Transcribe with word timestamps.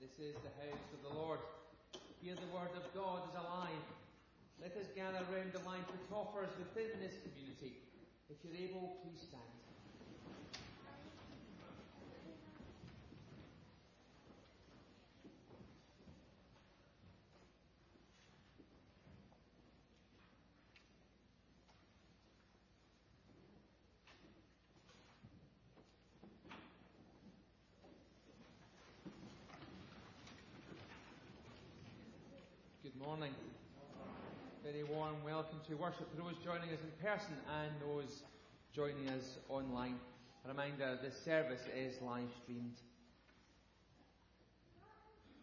This 0.00 0.12
is 0.20 0.34
the 0.44 0.52
house 0.60 0.86
of 0.92 1.00
the 1.08 1.18
Lord. 1.18 1.40
Here 2.20 2.34
the 2.34 2.54
word 2.54 2.70
of 2.76 2.84
God 2.94 3.22
is 3.28 3.34
alive. 3.34 3.84
Let 4.60 4.76
us 4.76 4.86
gather 4.94 5.24
round 5.32 5.52
the 5.52 5.64
line 5.68 5.84
for 5.88 5.96
toppers 6.12 6.50
within 6.58 7.00
this 7.00 7.14
community. 7.24 7.80
If 8.28 8.36
you're 8.44 8.68
able, 8.68 8.98
please 9.02 9.20
stand. 9.28 9.42
Good 32.86 33.04
morning. 33.04 33.34
Very 34.62 34.84
warm 35.06 35.22
welcome 35.24 35.60
to 35.68 35.76
worship 35.76 36.10
for 36.10 36.20
those 36.20 36.34
joining 36.42 36.68
us 36.70 36.80
in 36.82 37.06
person 37.06 37.36
and 37.62 37.70
those 37.80 38.22
joining 38.74 39.08
us 39.10 39.38
online. 39.48 39.94
A 40.44 40.48
reminder, 40.48 40.98
this 41.00 41.16
service 41.24 41.60
is 41.76 41.94
live 42.02 42.26
streamed. 42.42 42.74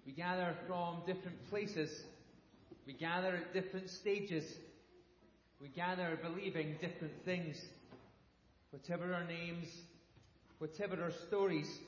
We 0.05 0.11
gather 0.11 0.53
from 0.67 0.97
different 1.05 1.49
places. 1.49 2.03
We 2.85 2.91
gather 2.91 3.37
at 3.37 3.53
different 3.53 3.89
stages. 3.89 4.43
We 5.61 5.69
gather 5.69 6.19
believing 6.21 6.75
different 6.81 7.13
things. 7.23 7.63
Whatever 8.71 9.13
our 9.13 9.23
names, 9.23 9.69
whatever 10.59 11.01
our 11.01 11.11
stories, 11.11 11.79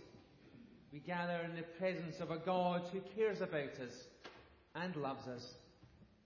we 0.94 1.00
gather 1.00 1.42
in 1.44 1.58
the 1.58 1.64
presence 1.78 2.22
of 2.22 2.32
a 2.32 2.38
God 2.38 2.84
who 2.94 3.02
cares 3.18 3.42
about 3.42 3.78
us 3.86 4.08
and 4.76 4.96
loves 4.96 5.28
us. 5.28 5.56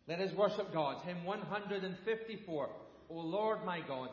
Let 0.10 0.22
us 0.22 0.34
worship 0.34 0.74
God. 0.74 1.04
Hymn 1.06 1.24
154. 1.24 2.70
O 3.12 3.14
Lord 3.14 3.64
my 3.64 3.80
God, 3.88 4.10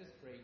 us 0.00 0.10
pray. 0.22 0.40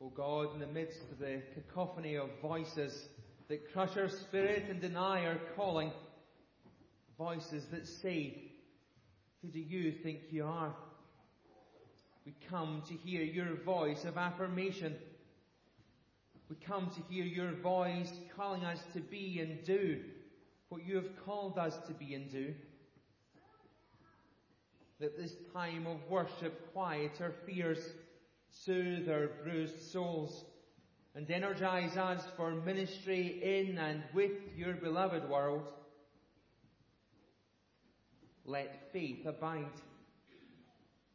O 0.00 0.08
God, 0.08 0.54
in 0.54 0.60
the 0.60 0.66
midst 0.66 1.00
of 1.12 1.18
the 1.18 1.42
cacophony 1.54 2.16
of 2.16 2.28
voices 2.42 3.08
that 3.48 3.72
crush 3.72 3.96
our 3.96 4.08
spirit 4.08 4.64
and 4.68 4.80
deny 4.80 5.24
our 5.26 5.38
calling, 5.54 5.92
voices 7.18 7.66
that 7.72 7.86
say, 7.86 8.52
Who 9.42 9.48
do 9.48 9.60
you 9.60 9.92
think 9.92 10.20
you 10.30 10.44
are? 10.44 10.74
We 12.24 12.34
come 12.48 12.82
to 12.88 12.94
hear 12.94 13.22
your 13.22 13.54
voice 13.54 14.04
of 14.04 14.16
affirmation. 14.16 14.94
We 16.48 16.56
come 16.56 16.90
to 16.90 17.14
hear 17.14 17.24
your 17.24 17.52
voice 17.52 18.10
calling 18.36 18.64
us 18.64 18.82
to 18.94 19.00
be 19.00 19.40
and 19.40 19.64
do 19.64 20.00
what 20.68 20.84
you 20.84 20.96
have 20.96 21.24
called 21.24 21.58
us 21.58 21.76
to 21.86 21.92
be 21.92 22.14
and 22.14 22.30
do. 22.30 22.54
That 25.00 25.16
this 25.16 25.36
time 25.52 25.86
of 25.86 25.98
worship 26.08 26.72
quiet 26.72 27.12
our 27.20 27.34
fears, 27.44 27.92
soothe 28.50 29.08
our 29.08 29.28
bruised 29.42 29.90
souls, 29.92 30.44
and 31.14 31.30
energize 31.30 31.96
us 31.96 32.22
for 32.36 32.50
ministry 32.50 33.40
in 33.42 33.78
and 33.78 34.02
with 34.14 34.32
your 34.56 34.74
beloved 34.74 35.28
world. 35.28 35.62
Let 38.44 38.92
faith 38.92 39.26
abide. 39.26 39.80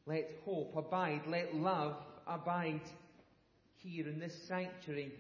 Let 0.06 0.30
hope 0.46 0.76
abide. 0.76 1.22
Let 1.28 1.56
love 1.56 1.96
abide 2.28 2.82
here 3.78 4.08
in 4.08 4.20
this 4.20 4.48
sanctuary, 4.48 5.12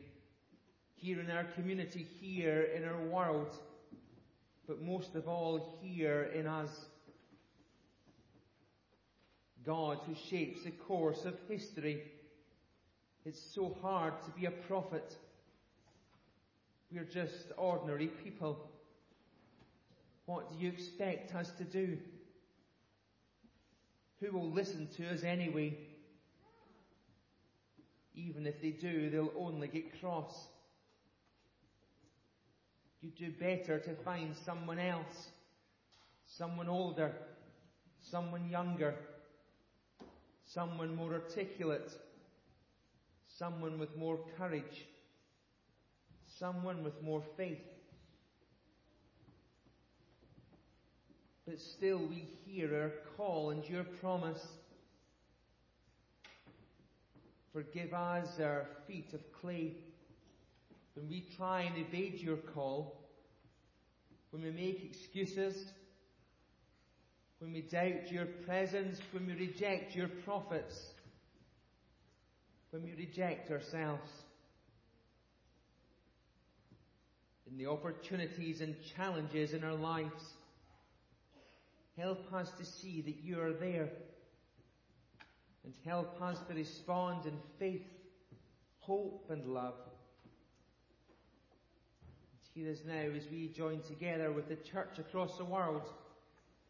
here 0.95 1.19
in 1.19 1.31
our 1.31 1.45
community, 1.45 2.05
here 2.19 2.69
in 2.75 2.83
our 2.83 3.01
world, 3.07 3.53
but 4.67 4.81
most 4.81 5.15
of 5.15 5.27
all 5.27 5.79
here 5.81 6.31
in 6.35 6.47
us. 6.47 6.69
God 9.65 9.99
who 10.05 10.15
shapes 10.15 10.63
the 10.63 10.71
course 10.71 11.25
of 11.25 11.35
history. 11.47 12.03
It's 13.25 13.39
so 13.39 13.77
hard 13.81 14.13
to 14.23 14.31
be 14.31 14.45
a 14.45 14.51
prophet. 14.51 15.15
We're 16.91 17.03
just 17.03 17.51
ordinary 17.57 18.07
people. 18.07 18.69
What 20.25 20.51
do 20.51 20.57
you 20.63 20.69
expect 20.69 21.35
us 21.35 21.51
to 21.57 21.63
do? 21.63 21.97
Who 24.19 24.31
will 24.31 24.51
listen 24.51 24.87
to 24.97 25.09
us 25.13 25.23
anyway? 25.23 25.77
Even 28.15 28.45
if 28.45 28.61
they 28.61 28.71
do, 28.71 29.09
they'll 29.09 29.33
only 29.37 29.67
get 29.67 29.99
cross. 29.99 30.47
You 33.01 33.09
do 33.09 33.31
better 33.39 33.79
to 33.79 33.95
find 34.03 34.35
someone 34.45 34.77
else, 34.77 35.29
someone 36.27 36.67
older, 36.69 37.13
someone 37.99 38.49
younger, 38.49 38.93
someone 40.53 40.95
more 40.95 41.13
articulate, 41.13 41.93
someone 43.27 43.79
with 43.79 43.95
more 43.95 44.19
courage, 44.37 44.85
someone 46.27 46.83
with 46.83 47.01
more 47.01 47.23
faith. 47.37 47.63
But 51.47 51.59
still 51.59 51.99
we 51.99 52.25
hear 52.45 52.75
our 52.75 52.91
call 53.15 53.51
and 53.51 53.67
your 53.67 53.83
promise. 53.83 54.45
Forgive 57.53 57.93
us 57.93 58.39
our 58.39 58.65
feet 58.87 59.13
of 59.13 59.21
clay 59.33 59.73
when 60.95 61.09
we 61.09 61.25
try 61.37 61.61
and 61.61 61.77
evade 61.77 62.19
your 62.19 62.37
call, 62.37 63.09
when 64.31 64.43
we 64.43 64.51
make 64.51 64.83
excuses, 64.83 65.71
when 67.41 67.53
we 67.53 67.61
doubt 67.61 68.11
your 68.11 68.27
presence, 68.45 68.99
when 69.11 69.25
we 69.25 69.33
reject 69.33 69.95
your 69.95 70.07
prophets, 70.07 70.79
when 72.69 72.83
we 72.83 72.93
reject 72.93 73.49
ourselves. 73.49 74.07
In 77.49 77.57
the 77.57 77.65
opportunities 77.65 78.61
and 78.61 78.75
challenges 78.95 79.53
in 79.53 79.63
our 79.63 79.73
lives, 79.73 80.23
help 81.97 82.31
us 82.31 82.47
to 82.59 82.63
see 82.63 83.01
that 83.01 83.23
you 83.23 83.41
are 83.41 83.53
there 83.53 83.89
and 85.63 85.73
help 85.83 86.21
us 86.21 86.37
to 86.47 86.53
respond 86.53 87.25
in 87.25 87.33
faith, 87.57 87.87
hope 88.81 89.25
and 89.31 89.47
love. 89.47 89.73
And 92.55 92.63
hear 92.63 92.71
us 92.71 92.79
now 92.85 93.17
as 93.17 93.23
we 93.31 93.47
join 93.47 93.81
together 93.81 94.31
with 94.31 94.47
the 94.47 94.57
church 94.57 94.99
across 94.99 95.35
the 95.39 95.45
world 95.45 95.89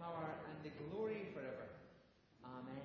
power, 0.00 0.30
and 0.48 0.64
the 0.64 0.70
glory 0.84 1.28
forever. 1.34 1.68
Amen. 2.44 2.82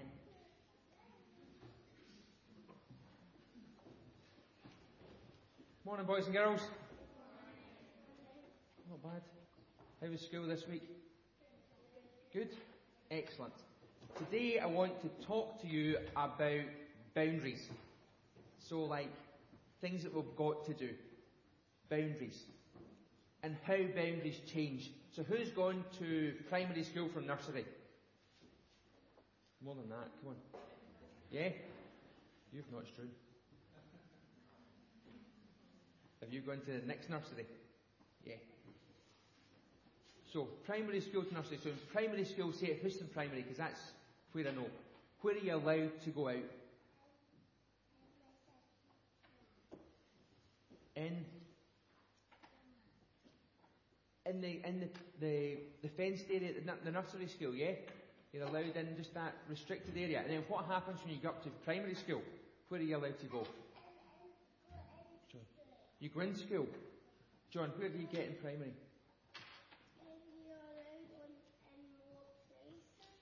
Morning, 5.85 6.05
boys 6.05 6.25
and 6.25 6.33
girls. 6.33 6.59
Not 8.89 9.01
bad. 9.01 9.21
How 10.01 10.07
was 10.09 10.19
school 10.19 10.45
this 10.45 10.67
week? 10.69 10.83
Good? 12.33 12.49
Excellent. 13.09 13.53
Today 14.17 14.59
I 14.59 14.65
want 14.65 14.99
to 15.01 15.25
talk 15.25 15.61
to 15.61 15.67
you 15.67 15.97
about 16.17 16.65
boundaries. 17.13 17.69
So, 18.59 18.81
like, 18.81 19.09
things 19.79 20.03
that 20.03 20.13
we've 20.13 20.35
got 20.35 20.65
to 20.65 20.73
do. 20.73 20.89
Boundaries. 21.89 22.43
And 23.41 23.55
how 23.65 23.77
boundaries 23.77 24.39
change. 24.51 24.91
So, 25.15 25.23
who's 25.23 25.47
gone 25.47 25.81
to 25.99 26.33
primary 26.49 26.83
school 26.83 27.07
from 27.07 27.25
nursery? 27.25 27.63
More 29.63 29.73
than 29.75 29.87
that, 29.87 30.09
come 30.21 30.31
on. 30.31 30.35
Yeah? 31.31 31.51
You've 32.51 32.69
not, 32.69 32.83
true. 32.93 33.07
Have 36.21 36.33
you 36.33 36.41
gone 36.41 36.59
to 36.65 36.81
the 36.81 36.85
next 36.85 37.09
nursery? 37.09 37.45
Yeah. 38.25 38.35
So, 40.33 40.49
primary 40.65 40.99
school 40.99 41.23
to 41.23 41.33
nursery. 41.33 41.59
So, 41.63 41.69
in 41.69 41.77
primary 41.93 42.25
school, 42.25 42.51
say 42.51 42.71
at 42.71 42.79
Houston 42.79 43.07
Primary, 43.13 43.43
because 43.43 43.57
that's 43.57 43.79
where 44.33 44.49
I 44.49 44.51
know. 44.51 44.67
Where 45.21 45.35
are 45.35 45.37
you 45.37 45.55
allowed 45.55 46.01
to 46.03 46.09
go 46.09 46.27
out? 46.27 46.35
In 50.97 51.23
in 54.25 54.41
the 54.41 54.61
in 54.65 54.79
the 54.79 54.89
the, 55.19 55.57
the 55.83 55.89
fenced 55.89 56.25
area, 56.29 56.53
the, 56.53 56.73
the 56.83 56.91
nursery 56.91 57.27
school, 57.27 57.53
yeah, 57.53 57.71
you're 58.33 58.43
allowed 58.43 58.75
in 58.75 58.95
just 58.97 59.13
that 59.13 59.33
restricted 59.49 59.95
area. 59.97 60.21
And 60.21 60.29
then 60.29 60.43
what 60.47 60.65
happens 60.65 60.99
when 61.03 61.13
you 61.13 61.21
go 61.21 61.29
up 61.29 61.43
to 61.43 61.49
primary 61.63 61.95
school? 61.95 62.21
Where 62.69 62.81
are 62.81 62.83
you 62.83 62.97
allowed 62.97 63.19
to 63.19 63.25
go? 63.27 63.47
John, 65.31 65.41
you 65.99 66.09
go 66.09 66.21
in 66.21 66.35
school. 66.35 66.67
John, 67.51 67.71
where 67.77 67.89
do 67.89 67.97
you 67.97 68.07
get 68.11 68.27
in 68.27 68.35
primary? 68.41 68.73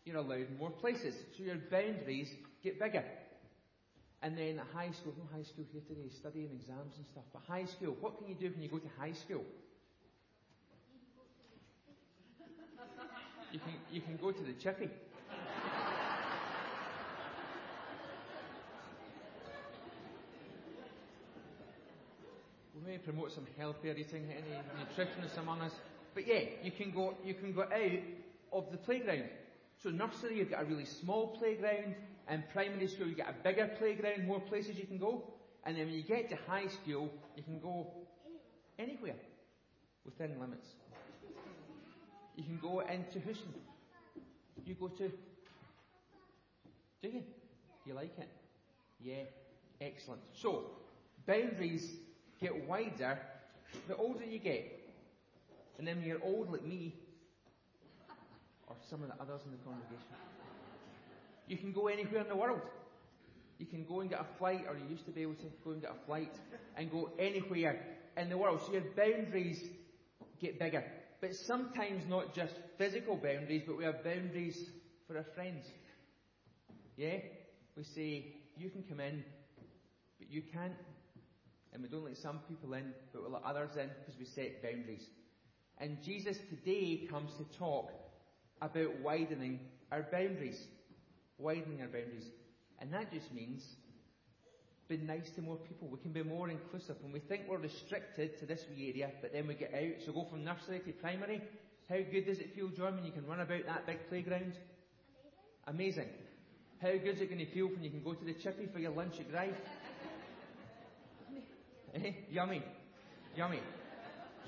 You're 0.06 0.18
allowed 0.18 0.48
in 0.50 0.58
more 0.58 0.72
places. 0.72 1.16
So 1.38 1.44
your 1.44 1.58
boundaries 1.70 2.30
get 2.64 2.80
bigger. 2.80 3.04
And 4.22 4.38
then 4.38 4.60
at 4.60 4.66
high 4.74 4.92
school, 4.92 5.14
no 5.18 5.26
high 5.36 5.44
school 5.44 5.66
here 5.72 5.82
today, 5.88 6.10
studying 6.10 6.50
exams 6.54 6.96
and 6.96 7.06
stuff, 7.06 7.26
but 7.34 7.42
high 7.46 7.66
school, 7.66 7.98
what 8.00 8.18
can 8.18 8.28
you 8.28 8.36
do 8.36 8.50
when 8.52 8.64
you 8.64 8.70
go 8.70 8.80
to 8.80 8.88
high 8.98 9.12
school? 9.12 9.44
You 13.94 14.02
can, 14.02 14.18
go 14.18 14.32
to 14.32 14.44
the 14.44 14.54
chippy. 14.54 14.90
we 22.74 22.92
may 22.92 22.98
promote 22.98 23.32
some 23.32 23.46
healthier 23.56 23.92
eating, 23.92 24.28
any 24.32 24.58
nutritionists 24.80 25.38
among 25.38 25.62
us. 25.62 25.74
But 26.16 26.26
yeah, 26.26 26.40
you 26.64 26.72
can 26.72 26.90
go, 26.90 27.16
you 27.24 27.36
can 27.36 27.54
go 27.54 27.62
out 27.62 28.00
of 28.52 28.72
the 28.72 28.78
playground. 28.80 29.26
So 29.84 29.92
nursery, 29.92 30.40
you've 30.40 30.50
got 30.50 30.64
a 30.64 30.66
really 30.66 30.86
small 30.86 31.28
playground, 31.38 31.94
and 32.28 32.50
primary 32.52 32.88
school, 32.88 33.06
you've 33.06 33.18
got 33.18 33.30
a 33.30 33.44
bigger 33.44 33.70
playground, 33.78 34.26
more 34.26 34.40
places 34.40 34.80
you 34.80 34.88
can 34.88 34.98
go. 34.98 35.24
And 35.66 35.78
then 35.78 35.86
when 35.86 35.94
you 35.94 36.02
get 36.02 36.32
to 36.32 36.38
high 36.48 36.66
school, 36.66 37.12
you 37.38 37.44
can 37.44 37.60
go 37.60 37.94
anywhere 38.80 39.18
within 40.04 40.40
limits. 40.40 40.70
You 42.36 42.44
can 42.44 42.58
go 42.60 42.80
into 42.80 43.20
Houston. 43.20 43.54
You 44.66 44.76
go 44.76 44.88
to. 44.88 45.12
Do 47.02 47.10
you? 47.10 47.22
Do 47.22 47.86
you 47.86 47.94
like 47.94 48.18
it? 48.18 48.30
Yeah, 49.02 49.24
excellent. 49.82 50.22
So, 50.34 50.72
boundaries 51.26 51.92
get 52.40 52.68
wider 52.68 53.20
the 53.88 53.96
older 53.96 54.26
you 54.26 54.40
get. 54.40 54.80
And 55.78 55.88
then 55.88 55.98
when 55.98 56.06
you're 56.06 56.24
old 56.24 56.52
like 56.52 56.66
me, 56.66 56.96
or 58.68 58.76
some 58.90 59.04
of 59.04 59.10
the 59.10 59.16
others 59.22 59.42
in 59.46 59.52
the 59.52 59.58
congregation, 59.58 59.98
you 61.48 61.58
can 61.58 61.72
go 61.72 61.88
anywhere 61.88 62.22
in 62.22 62.28
the 62.28 62.36
world. 62.36 62.62
You 63.60 63.66
can 63.66 63.86
go 63.86 64.02
and 64.02 64.10
get 64.10 64.22
a 64.22 64.38
flight, 64.38 64.66
or 64.68 64.76
you 64.76 64.84
used 64.90 65.06
to 65.06 65.12
be 65.12 65.22
able 65.22 65.36
to 65.36 65.46
go 65.64 65.72
and 65.72 65.82
get 65.82 65.92
a 65.92 66.06
flight 66.06 66.34
and 66.78 66.92
go 66.92 67.12
anywhere 67.20 67.80
in 68.18 68.30
the 68.30 68.38
world. 68.38 68.62
So 68.66 68.74
your 68.74 68.84
boundaries 68.96 69.64
get 70.40 70.60
bigger. 70.60 70.84
But 71.24 71.36
sometimes 71.36 72.04
not 72.10 72.36
just 72.36 72.54
physical 72.78 73.16
boundaries, 73.16 73.62
but 73.66 73.78
we 73.78 73.86
have 73.86 74.04
boundaries 74.04 74.62
for 75.08 75.16
our 75.16 75.24
friends. 75.24 75.66
Yeah? 76.98 77.20
We 77.78 77.84
say, 77.84 78.26
you 78.58 78.70
can 78.70 78.84
come 78.84 79.00
in, 79.00 79.24
but 80.20 80.30
you 80.30 80.42
can't. 80.42 80.74
And 81.72 81.82
we 81.82 81.88
don't 81.88 82.04
let 82.04 82.18
some 82.18 82.40
people 82.50 82.74
in, 82.74 82.92
but 83.14 83.24
we 83.24 83.32
let 83.32 83.44
others 83.46 83.78
in 83.78 83.88
because 84.02 84.20
we 84.20 84.26
set 84.26 84.62
boundaries. 84.62 85.06
And 85.78 86.04
Jesus 86.04 86.36
today 86.50 87.08
comes 87.10 87.32
to 87.38 87.58
talk 87.58 87.90
about 88.62 89.00
widening 89.02 89.62
our 89.94 90.06
boundaries. 90.12 90.62
Widening 91.38 91.80
our 91.80 91.88
boundaries. 91.88 92.28
And 92.80 92.92
that 92.92 93.14
just 93.14 93.34
means 93.34 93.64
being 94.88 95.06
nice 95.06 95.30
to 95.36 95.42
more 95.42 95.58
people. 95.58 95.88
We 95.88 95.98
can 96.00 96.12
be 96.12 96.24
more 96.24 96.50
inclusive. 96.50 96.98
When 97.02 97.12
we 97.12 97.20
think 97.20 97.44
we're 97.48 97.58
restricted 97.58 98.40
to 98.40 98.46
this 98.46 98.66
wee 98.70 98.90
area, 98.94 99.12
but 99.22 99.34
then 99.34 99.48
we 99.48 99.56
get 99.56 99.74
out, 99.74 100.06
so 100.06 100.12
go 100.12 100.28
from 100.30 100.44
nursery 100.44 100.80
to 100.80 100.92
primary, 100.94 101.42
how 101.90 101.98
good 102.12 102.26
does 102.26 102.40
it 102.40 102.56
feel, 102.56 102.70
John, 102.70 102.96
when 102.96 103.06
you 103.06 103.12
can 103.12 103.26
run 103.26 103.40
about 103.40 103.66
that 103.66 103.86
big 103.86 104.08
playground? 104.10 104.54
Amazing. 105.68 106.04
Amazing. 106.04 106.10
How 106.84 106.92
good 106.92 107.16
is 107.16 107.22
it 107.22 107.30
going 107.30 107.40
to 107.40 107.50
feel 107.54 107.68
when 107.68 107.82
you 107.82 107.90
can 107.90 108.04
go 108.04 108.14
to 108.14 108.26
the 108.26 108.34
chippy 108.34 108.68
for 108.74 108.80
your 108.80 108.92
lunch 108.92 109.14
at 109.18 109.32
Grive? 109.32 109.56
eh? 111.96 112.12
Yummy. 112.30 112.62
Yummy. 113.38 113.62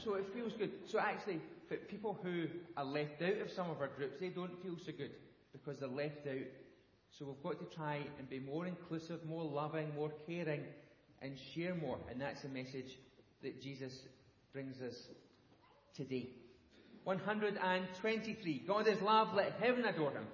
So 0.04 0.16
it 0.16 0.26
feels 0.34 0.52
good. 0.58 0.72
So 0.92 1.00
actually, 1.00 1.40
for 1.70 1.78
people 1.78 2.20
who 2.22 2.48
are 2.76 2.84
left 2.84 3.22
out 3.22 3.40
of 3.42 3.50
some 3.56 3.70
of 3.70 3.80
our 3.80 3.88
groups, 3.88 4.16
they 4.20 4.28
don't 4.28 4.62
feel 4.62 4.76
so 4.86 4.92
good 4.92 5.12
because 5.54 5.80
they're 5.80 5.88
left 5.88 6.28
out. 6.28 6.44
So 7.12 7.26
we've 7.26 7.44
got 7.44 7.60
to 7.60 7.76
try 7.76 8.02
and 8.20 8.30
be 8.30 8.40
more 8.40 8.68
inclusive, 8.68 9.26
more 9.26 9.44
loving, 9.44 9.94
more 9.96 10.12
caring, 10.28 10.64
and 11.22 11.38
share 11.54 11.76
more. 11.76 11.98
And 12.12 12.20
that's 12.20 12.42
the 12.42 12.50
message 12.50 12.98
that 13.42 13.62
Jesus 13.62 14.02
brings 14.52 14.82
us 14.82 14.96
today. 15.96 16.30
123. 17.06 18.64
God 18.68 18.88
is 18.88 19.02
love, 19.02 19.34
let 19.34 19.54
heaven 19.62 19.86
adore 19.86 20.12
him. 20.12 20.26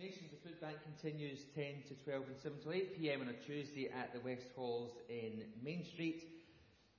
The 0.00 0.48
food 0.48 0.60
bank 0.60 0.76
continues 0.84 1.40
10 1.56 1.64
to 1.88 1.94
12 2.04 2.22
and 2.28 2.36
7 2.40 2.58
to 2.60 2.72
8 2.72 3.00
pm 3.00 3.20
on 3.20 3.28
a 3.30 3.32
Tuesday 3.32 3.88
at 3.88 4.12
the 4.14 4.20
West 4.20 4.46
Halls 4.54 4.92
in 5.08 5.42
Main 5.60 5.84
Street. 5.84 6.22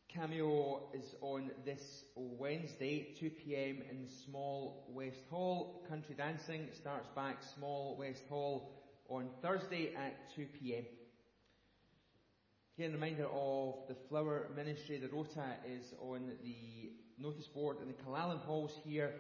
Cameo 0.10 0.82
is 0.94 1.16
on 1.22 1.50
this 1.64 2.04
Wednesday, 2.18 3.16
2 3.18 3.30
pm 3.30 3.84
in 3.90 4.06
Small 4.26 4.86
West 4.90 5.22
Hall. 5.30 5.82
Country 5.88 6.14
dancing 6.14 6.68
starts 6.74 7.08
back 7.16 7.38
Small 7.56 7.96
West 7.98 8.24
Hall 8.28 8.70
on 9.08 9.30
Thursday 9.42 9.96
at 9.96 10.36
2 10.36 10.48
pm. 10.60 10.84
Again, 12.78 12.92
a 12.92 12.96
reminder 12.96 13.28
of 13.28 13.76
the 13.88 13.96
flower 14.10 14.50
ministry. 14.58 14.98
The 14.98 15.08
rota 15.08 15.56
is 15.66 15.94
on 16.02 16.34
the 16.44 16.92
notice 17.18 17.48
board 17.48 17.78
in 17.82 17.88
the 17.88 17.94
Killellan 17.94 18.40
halls 18.40 18.74
here 18.84 19.14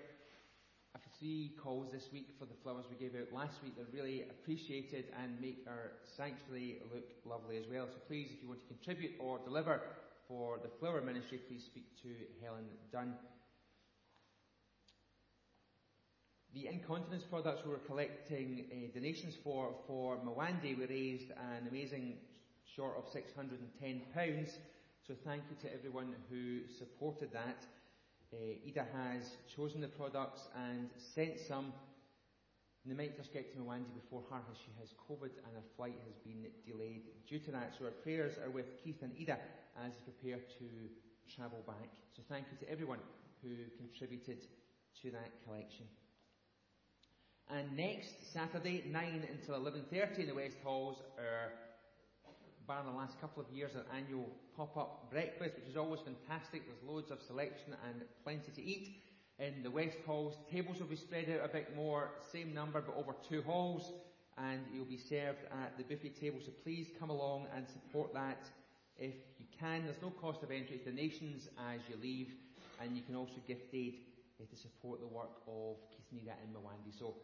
three 1.19 1.51
calls 1.61 1.91
this 1.91 2.07
week 2.13 2.29
for 2.39 2.45
the 2.45 2.53
flowers 2.63 2.85
we 2.89 2.95
gave 2.95 3.13
out 3.19 3.33
last 3.33 3.61
week. 3.61 3.73
They're 3.75 3.85
really 3.93 4.23
appreciated 4.23 5.05
and 5.21 5.39
make 5.41 5.65
our 5.67 5.91
sanctuary 6.15 6.81
look 6.93 7.03
lovely 7.25 7.57
as 7.57 7.65
well. 7.69 7.87
So 7.91 7.99
please, 8.07 8.29
if 8.31 8.41
you 8.41 8.47
want 8.47 8.61
to 8.61 8.67
contribute 8.73 9.11
or 9.19 9.39
deliver 9.39 9.81
for 10.27 10.59
the 10.63 10.69
flower 10.79 11.01
ministry, 11.01 11.39
please 11.47 11.63
speak 11.65 11.85
to 12.03 12.09
Helen 12.41 12.65
Dunn. 12.93 13.15
The 16.53 16.67
incontinence 16.67 17.23
products 17.29 17.61
we 17.65 17.71
were 17.71 17.79
collecting 17.79 18.65
uh, 18.71 18.93
donations 18.93 19.35
for 19.43 19.75
for 19.85 20.17
Mwandi, 20.17 20.77
we 20.77 20.85
raised 20.85 21.31
an 21.31 21.67
amazing 21.69 22.15
short 22.75 22.95
of 22.97 23.03
£610. 23.11 24.49
So 25.05 25.13
thank 25.25 25.43
you 25.49 25.57
to 25.67 25.75
everyone 25.75 26.15
who 26.29 26.61
supported 26.77 27.33
that. 27.33 27.65
Uh, 28.31 28.67
Ida 28.67 28.85
has 28.93 29.37
chosen 29.55 29.81
the 29.81 29.87
products 29.87 30.47
and 30.55 30.89
sent 30.97 31.39
some. 31.39 31.73
And 32.83 32.93
they 32.93 32.95
might 32.95 33.17
just 33.17 33.33
get 33.33 33.51
to 33.53 33.59
Mwandi 33.59 33.93
before 33.93 34.23
her 34.29 34.37
as 34.51 34.57
she 34.57 34.71
has 34.79 34.93
COVID 35.09 35.33
and 35.43 35.51
her 35.55 35.67
flight 35.75 35.95
has 36.05 36.15
been 36.23 36.47
delayed 36.65 37.03
due 37.27 37.39
to 37.39 37.51
that. 37.51 37.73
So 37.77 37.85
our 37.85 37.91
prayers 37.91 38.37
are 38.43 38.49
with 38.49 38.65
Keith 38.83 39.01
and 39.01 39.11
Ida 39.19 39.37
as 39.85 39.93
they 39.93 40.11
prepare 40.11 40.39
to 40.59 40.65
travel 41.35 41.63
back. 41.67 41.89
So 42.15 42.21
thank 42.29 42.45
you 42.51 42.65
to 42.65 42.71
everyone 42.71 42.99
who 43.41 43.49
contributed 43.77 44.45
to 45.01 45.11
that 45.11 45.31
collection. 45.45 45.85
And 47.49 47.75
next 47.75 48.31
Saturday, 48.31 48.85
9 48.89 49.27
until 49.33 49.55
11.30 49.55 50.19
in 50.19 50.27
the 50.27 50.35
West 50.35 50.57
Halls, 50.63 51.01
our 51.17 51.51
bar 52.69 52.83
the 52.85 52.95
last 52.95 53.19
couple 53.19 53.41
of 53.41 53.49
years, 53.49 53.71
our 53.75 53.97
annual 53.97 54.29
pop-up 54.55 55.09
breakfast, 55.09 55.55
which 55.55 55.67
is 55.67 55.75
always 55.75 56.01
fantastic. 56.01 56.61
There's 56.67 56.83
loads 56.87 57.09
of 57.09 57.19
selection 57.19 57.73
and 57.89 58.03
plenty 58.23 58.51
to 58.51 58.61
eat. 58.61 59.01
In 59.39 59.63
the 59.63 59.71
West 59.71 59.97
Halls, 60.05 60.35
tables 60.51 60.79
will 60.79 60.85
be 60.85 60.95
spread 60.95 61.25
out 61.31 61.49
a 61.49 61.51
bit 61.51 61.75
more, 61.75 62.11
same 62.31 62.53
number 62.53 62.79
but 62.79 62.95
over 62.95 63.15
two 63.27 63.41
halls, 63.41 63.91
and 64.37 64.59
you'll 64.71 64.85
be 64.85 64.99
served 64.99 65.45
at 65.63 65.79
the 65.79 65.83
buffet 65.83 66.21
table. 66.21 66.37
So 66.45 66.51
please 66.63 66.91
come 66.99 67.09
along 67.09 67.47
and 67.55 67.65
support 67.67 68.13
that 68.13 68.45
if 68.99 69.15
you 69.39 69.47
can. 69.59 69.85
There's 69.85 70.03
no 70.03 70.11
cost 70.11 70.43
of 70.43 70.51
entry, 70.51 70.75
it's 70.75 70.85
donations 70.85 71.49
as 71.73 71.79
you 71.89 71.95
leave, 71.99 72.35
and 72.79 72.95
you 72.95 73.01
can 73.01 73.15
also 73.15 73.41
gift 73.47 73.73
aid 73.73 73.95
uh, 74.39 74.45
to 74.47 74.55
support 74.55 74.99
the 74.99 75.07
work 75.07 75.41
of 75.47 75.77
Keith 75.89 76.05
and 76.11 76.21
Ida 76.21 76.37
and 76.43 76.53
Mwandi. 76.53 76.93
So 76.99 77.15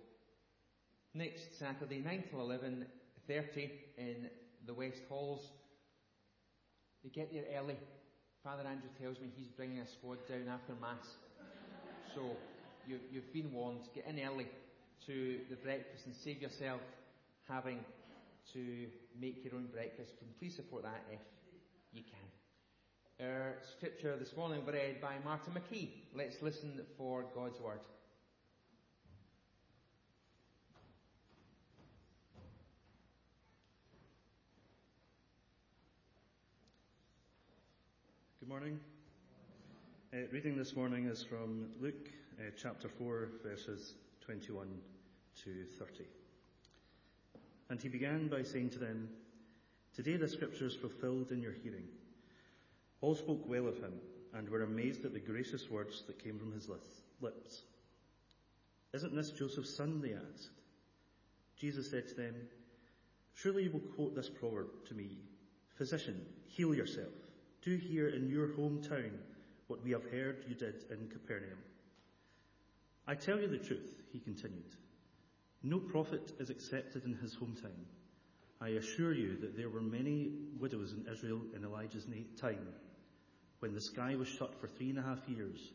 next 1.14 1.60
Saturday, 1.60 2.00
9 2.00 2.24
till 2.32 2.40
11.30 2.40 3.70
in 4.00 4.28
the 4.66 4.74
West 4.74 5.02
Halls. 5.10 5.52
They 7.04 7.10
get 7.10 7.32
there 7.32 7.46
early. 7.58 7.78
Father 8.44 8.64
Andrew 8.68 8.90
tells 9.02 9.20
me 9.20 9.28
he's 9.36 9.50
bringing 9.50 9.80
a 9.80 9.88
squad 9.88 10.18
down 10.28 10.48
after 10.50 10.74
Mass. 10.80 11.06
So 12.14 12.22
you, 12.88 13.00
you've 13.12 13.32
been 13.34 13.52
warned. 13.52 13.82
Get 13.94 14.06
in 14.08 14.20
early 14.20 14.48
to 15.08 15.40
the 15.50 15.56
breakfast 15.56 16.06
and 16.06 16.16
save 16.24 16.42
yourself 16.42 16.82
having 17.48 17.80
to 18.54 18.88
make 19.20 19.44
your 19.44 19.56
own 19.56 19.68
breakfast. 19.74 20.14
And 20.22 20.30
please 20.40 20.56
support 20.56 20.84
that 20.84 21.04
if 21.12 21.20
you 21.94 22.04
can. 22.04 23.28
Our 23.28 23.56
scripture 23.78 24.18
this 24.18 24.36
morning 24.36 24.62
read 24.66 25.00
by 25.02 25.16
Martin 25.24 25.54
McKee. 25.54 25.90
Let's 26.14 26.36
listen 26.42 26.82
for 26.98 27.26
God's 27.34 27.60
word. 27.60 27.80
Good 38.46 38.52
morning. 38.52 38.80
Uh, 40.14 40.18
reading 40.32 40.56
this 40.56 40.76
morning 40.76 41.08
is 41.08 41.24
from 41.24 41.66
Luke 41.82 42.12
uh, 42.40 42.52
chapter 42.62 42.88
4, 42.88 43.30
verses 43.44 43.96
21 44.24 44.68
to 45.44 45.66
30. 45.80 46.04
And 47.72 47.82
he 47.82 47.90
began 47.90 48.28
by 48.28 48.44
saying 48.44 48.70
to 48.72 48.78
them, 48.78 49.10
Today 49.96 50.18
the 50.18 50.28
scripture 50.28 50.68
is 50.68 50.76
fulfilled 50.76 51.32
in 51.32 51.42
your 51.42 51.54
hearing. 51.54 51.88
All 53.02 53.16
spoke 53.16 53.50
well 53.50 53.68
of 53.68 53.78
him 53.78 53.94
and 54.36 54.48
were 54.48 54.62
amazed 54.62 55.06
at 55.06 55.14
the 55.14 55.20
gracious 55.20 55.68
words 55.72 56.04
that 56.06 56.24
came 56.24 56.38
from 56.38 56.52
his 56.54 56.70
lips. 56.70 57.64
Isn't 58.94 59.16
this 59.16 59.32
Joseph's 59.32 59.76
son? 59.76 60.02
They 60.04 60.14
asked. 60.14 60.50
Jesus 61.58 61.90
said 61.90 62.10
to 62.10 62.14
them, 62.14 62.36
Surely 63.34 63.64
you 63.64 63.72
will 63.72 63.96
quote 63.96 64.14
this 64.14 64.30
proverb 64.30 64.68
to 64.90 64.94
me, 64.94 65.18
Physician, 65.80 66.24
heal 66.46 66.76
yourself. 66.76 67.25
Do 67.66 67.78
here 67.78 68.10
in 68.10 68.30
your 68.30 68.50
hometown 68.50 69.10
what 69.66 69.84
we 69.84 69.90
have 69.90 70.04
heard 70.12 70.46
you 70.48 70.54
did 70.54 70.84
in 70.92 71.08
Capernaum. 71.10 71.58
I 73.08 73.16
tell 73.16 73.40
you 73.40 73.48
the 73.48 73.58
truth, 73.58 74.04
he 74.14 74.20
continued. 74.20 74.76
No 75.64 75.80
prophet 75.80 76.32
is 76.40 76.52
accepted 76.52 77.06
in 77.06 77.16
his 77.16 77.36
hometown. 77.36 77.86
I 78.62 78.70
assure 78.70 79.14
you 79.16 79.36
that 79.38 79.58
there 79.58 79.70
were 79.70 79.82
many 79.82 80.30
widows 80.60 80.94
in 80.94 81.12
Israel 81.12 81.42
in 81.56 81.64
Elijah's 81.64 82.06
time, 82.40 82.68
when 83.62 83.74
the 83.74 83.82
sky 83.82 84.16
was 84.16 84.28
shut 84.28 84.54
for 84.62 84.68
three 84.68 84.92
and 84.92 85.00
a 85.00 85.02
half 85.02 85.28
years, 85.28 85.72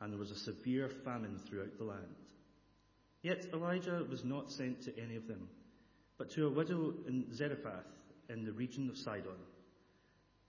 and 0.00 0.12
there 0.12 0.20
was 0.20 0.30
a 0.30 0.36
severe 0.36 0.88
famine 0.88 1.40
throughout 1.40 1.76
the 1.78 1.84
land. 1.84 2.14
Yet 3.22 3.48
Elijah 3.52 4.06
was 4.08 4.22
not 4.24 4.52
sent 4.52 4.82
to 4.82 4.96
any 4.96 5.16
of 5.16 5.26
them, 5.26 5.48
but 6.16 6.30
to 6.30 6.46
a 6.46 6.50
widow 6.50 6.94
in 7.08 7.26
Zarephath 7.34 7.90
in 8.28 8.44
the 8.44 8.52
region 8.52 8.88
of 8.88 8.96
Sidon 8.96 9.34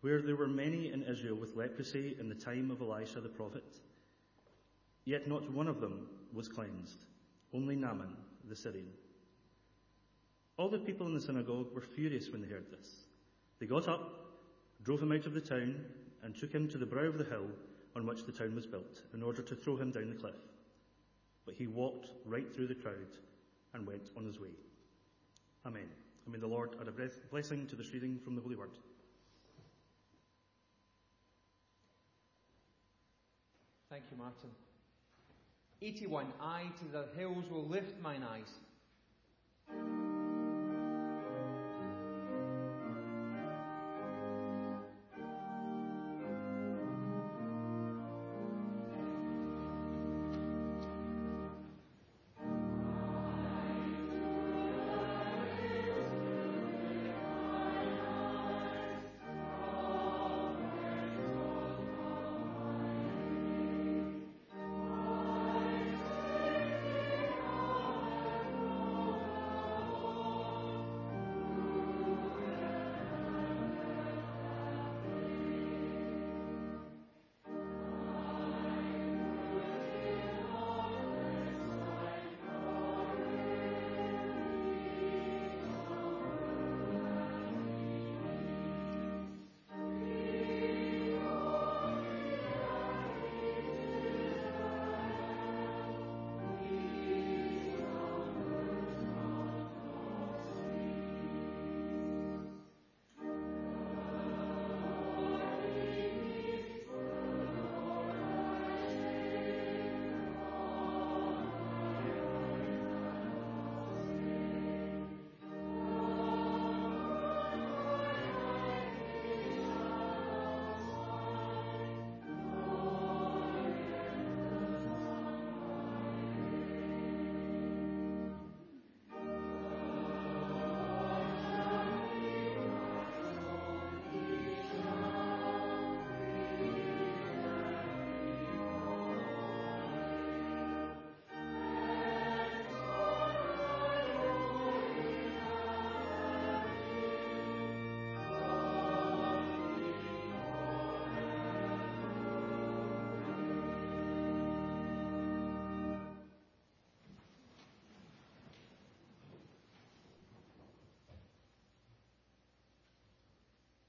where 0.06 0.22
there 0.22 0.36
were 0.36 0.48
many 0.48 0.91
in 0.94 1.02
Israel 1.02 1.36
with 1.36 1.56
leprosy 1.56 2.15
in 2.20 2.30
the 2.30 2.36
time 2.36 2.70
of 2.70 2.80
Elisha 2.80 3.20
the 3.20 3.28
prophet. 3.28 3.63
Yet 5.04 5.28
not 5.28 5.52
one 5.52 5.68
of 5.68 5.82
them 5.82 6.06
was 6.32 6.48
cleansed, 6.48 7.00
only 7.56 7.76
Naaman 7.76 8.15
the 8.48 8.56
Syrian. 8.56 8.91
All 10.58 10.70
the 10.70 10.78
people 10.78 11.08
in 11.08 11.15
the 11.15 11.20
synagogue 11.20 11.74
were 11.74 11.82
furious 11.82 12.30
when 12.30 12.44
they 12.44 12.48
heard 12.48 12.70
this. 12.70 12.88
They 13.60 13.65
got 13.65 13.88
up, 13.88 14.28
drove 14.84 15.02
him 15.02 15.12
out 15.12 15.26
of 15.26 15.34
the 15.34 15.41
town, 15.41 15.84
and 16.22 16.36
took 16.36 16.54
him 16.54 16.68
to 16.68 16.78
the 16.78 16.86
brow 16.86 17.06
of 17.06 17.18
the 17.18 17.24
hill 17.24 17.48
on 17.96 18.06
which 18.06 18.26
the 18.28 18.32
town 18.32 18.54
was 18.54 18.68
built, 18.68 19.02
in 19.15 19.24
order 19.24 19.41
to 19.41 19.56
throw 19.56 19.76
him 19.76 19.89
down 19.89 20.12
the 20.12 20.22
cliff. 20.22 20.36
But 21.48 21.56
he 21.56 21.65
walked 21.65 22.10
right 22.26 22.54
through 22.54 22.68
the 22.68 22.76
crowd 22.76 23.18
and 23.74 23.88
went 23.88 24.12
on 24.15 24.28
his 24.28 24.39
way. 24.39 24.54
Amen. 25.65 25.89
I 26.28 26.30
mean, 26.30 26.41
the 26.41 26.48
Lord 26.48 26.76
add 26.80 26.89
a 26.89 27.10
blessing 27.32 27.65
to 27.65 27.76
this 27.76 27.91
reading 27.91 28.20
from 28.24 28.36
the 28.36 28.41
Holy 28.41 28.56
Word. 28.56 28.78
Thank 33.95 34.12
you, 34.12 34.17
Martin. 34.17 34.49
81. 35.81 36.25
I 36.41 36.63
to 36.79 36.86
the 36.91 37.05
hills 37.17 37.45
will 37.49 37.65
lift 37.65 37.93
mine 38.01 38.23
eyes. 38.29 38.51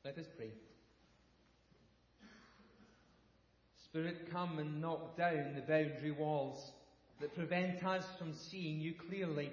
Let 0.06 0.18
us 0.18 0.26
pray. 0.36 0.50
Spirit, 3.82 4.30
come 4.30 4.60
and 4.60 4.80
knock 4.80 5.16
down 5.16 5.56
the 5.56 5.62
boundary 5.62 6.12
walls 6.12 6.70
that 7.20 7.34
prevent 7.34 7.84
us 7.84 8.04
from 8.16 8.32
seeing 8.32 8.78
you 8.78 8.92
clearly 8.92 9.50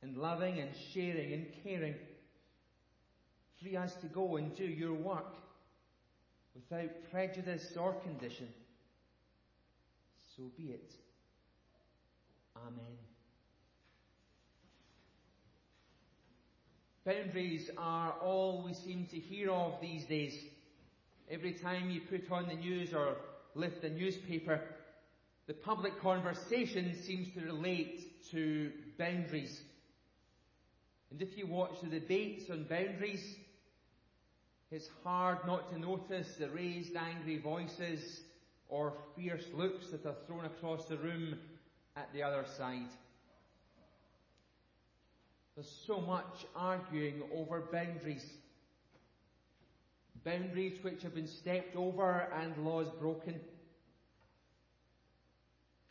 and 0.00 0.16
loving 0.16 0.60
and 0.60 0.70
sharing 0.92 1.32
and 1.32 1.46
caring. 1.64 1.96
Free 3.60 3.76
us 3.76 3.94
to 3.94 4.06
go 4.06 4.36
and 4.36 4.54
do 4.56 4.62
your 4.62 4.94
work 4.94 5.34
without 6.54 7.10
prejudice 7.10 7.76
or 7.76 7.94
condition. 7.94 8.46
So 10.36 10.44
be 10.56 10.66
it. 10.66 10.94
Amen. 12.56 13.13
Boundaries 17.04 17.68
are 17.76 18.14
all 18.22 18.62
we 18.64 18.72
seem 18.72 19.06
to 19.10 19.18
hear 19.18 19.50
of 19.50 19.78
these 19.82 20.06
days. 20.06 20.42
Every 21.30 21.52
time 21.52 21.90
you 21.90 22.00
put 22.00 22.30
on 22.30 22.48
the 22.48 22.54
news 22.54 22.94
or 22.94 23.16
lift 23.54 23.82
the 23.82 23.90
newspaper, 23.90 24.58
the 25.46 25.52
public 25.52 26.00
conversation 26.00 26.94
seems 26.94 27.30
to 27.34 27.40
relate 27.40 28.30
to 28.30 28.72
boundaries. 28.98 29.60
And 31.10 31.20
if 31.20 31.36
you 31.36 31.46
watch 31.46 31.82
the 31.82 31.90
debates 31.90 32.48
on 32.48 32.64
boundaries, 32.64 33.36
it's 34.70 34.88
hard 35.04 35.46
not 35.46 35.70
to 35.72 35.78
notice 35.78 36.36
the 36.36 36.48
raised 36.48 36.96
angry 36.96 37.36
voices 37.36 38.22
or 38.70 38.94
fierce 39.14 39.44
looks 39.52 39.88
that 39.88 40.06
are 40.06 40.16
thrown 40.26 40.46
across 40.46 40.86
the 40.86 40.96
room 40.96 41.38
at 41.96 42.10
the 42.14 42.22
other 42.22 42.46
side. 42.56 42.88
There's 45.54 45.84
so 45.86 46.00
much 46.00 46.46
arguing 46.56 47.22
over 47.32 47.60
boundaries. 47.72 48.28
Boundaries 50.24 50.82
which 50.82 51.02
have 51.02 51.14
been 51.14 51.28
stepped 51.28 51.76
over 51.76 52.28
and 52.34 52.56
laws 52.64 52.88
broken. 52.98 53.38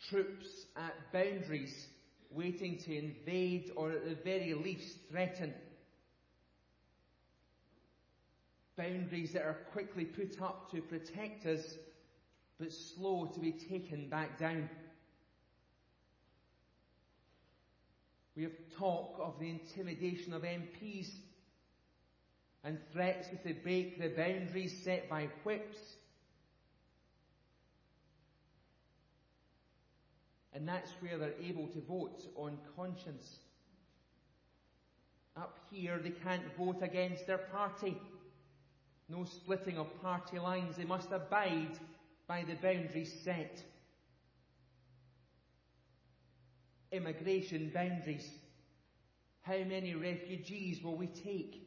Troops 0.09 0.65
at 0.75 0.95
boundaries 1.13 1.87
waiting 2.29 2.77
to 2.79 2.97
invade 2.97 3.71
or 3.77 3.91
at 3.91 4.05
the 4.05 4.15
very 4.15 4.53
least 4.53 4.97
threaten. 5.09 5.53
Boundaries 8.75 9.31
that 9.33 9.43
are 9.43 9.59
quickly 9.71 10.03
put 10.03 10.41
up 10.41 10.69
to 10.71 10.81
protect 10.81 11.45
us 11.45 11.75
but 12.59 12.73
slow 12.73 13.27
to 13.33 13.39
be 13.39 13.51
taken 13.51 14.09
back 14.09 14.37
down. 14.37 14.67
We 18.35 18.43
have 18.43 18.51
talk 18.77 19.19
of 19.19 19.39
the 19.39 19.49
intimidation 19.49 20.33
of 20.33 20.41
MPs 20.41 21.09
and 22.63 22.79
threats 22.91 23.27
if 23.31 23.43
they 23.43 23.51
break 23.51 23.99
the 23.99 24.09
boundaries 24.09 24.75
set 24.83 25.09
by 25.09 25.27
whips. 25.43 25.77
And 30.53 30.67
that's 30.67 30.91
where 30.99 31.17
they're 31.17 31.33
able 31.43 31.67
to 31.67 31.81
vote 31.81 32.23
on 32.35 32.57
conscience. 32.75 33.39
Up 35.35 35.57
here, 35.71 35.99
they 35.99 36.11
can't 36.11 36.43
vote 36.57 36.81
against 36.81 37.25
their 37.27 37.39
party. 37.39 37.97
No 39.09 39.25
splitting 39.25 39.77
of 39.77 40.01
party 40.01 40.39
lines. 40.39 40.77
They 40.77 40.85
must 40.85 41.11
abide 41.11 41.77
by 42.27 42.43
the 42.43 42.53
boundaries 42.55 43.13
set. 43.23 43.63
Immigration 46.93 47.71
boundaries. 47.73 48.29
How 49.41 49.57
many 49.57 49.95
refugees 49.95 50.83
will 50.83 50.95
we 50.95 51.07
take? 51.07 51.59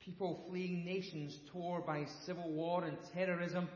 People 0.00 0.46
fleeing 0.48 0.84
nations 0.84 1.38
torn 1.52 1.82
by 1.86 2.06
civil 2.24 2.50
war 2.50 2.84
and 2.84 2.96
terrorism. 3.12 3.68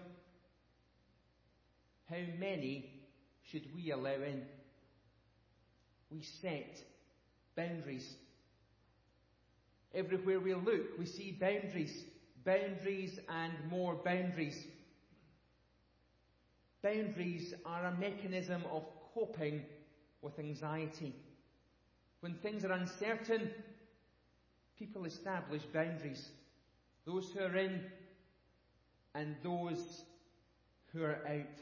How 2.09 2.23
many 2.39 2.91
should 3.45 3.65
we 3.75 3.91
allow 3.91 4.15
in? 4.15 4.43
We 6.11 6.23
set 6.23 6.83
boundaries. 7.55 8.15
Everywhere 9.95 10.41
we 10.41 10.55
look, 10.55 10.99
we 10.99 11.05
see 11.05 11.37
boundaries, 11.39 12.05
boundaries 12.45 13.19
and 13.29 13.53
more 13.69 13.95
boundaries. 13.95 14.67
Boundaries 16.83 17.53
are 17.67 17.85
a 17.85 17.97
mechanism 18.01 18.63
of 18.73 18.85
coping 19.15 19.63
with 20.23 20.39
anxiety. 20.39 21.15
When 22.21 22.35
things 22.35 22.65
are 22.65 22.73
uncertain, 22.73 23.51
people 24.79 25.05
establish 25.05 25.63
boundaries. 25.63 26.29
Those 27.07 27.31
who 27.31 27.41
are 27.41 27.57
in 27.57 27.81
and 29.15 29.35
those 29.43 30.03
who 30.93 31.03
are 31.03 31.21
out. 31.27 31.59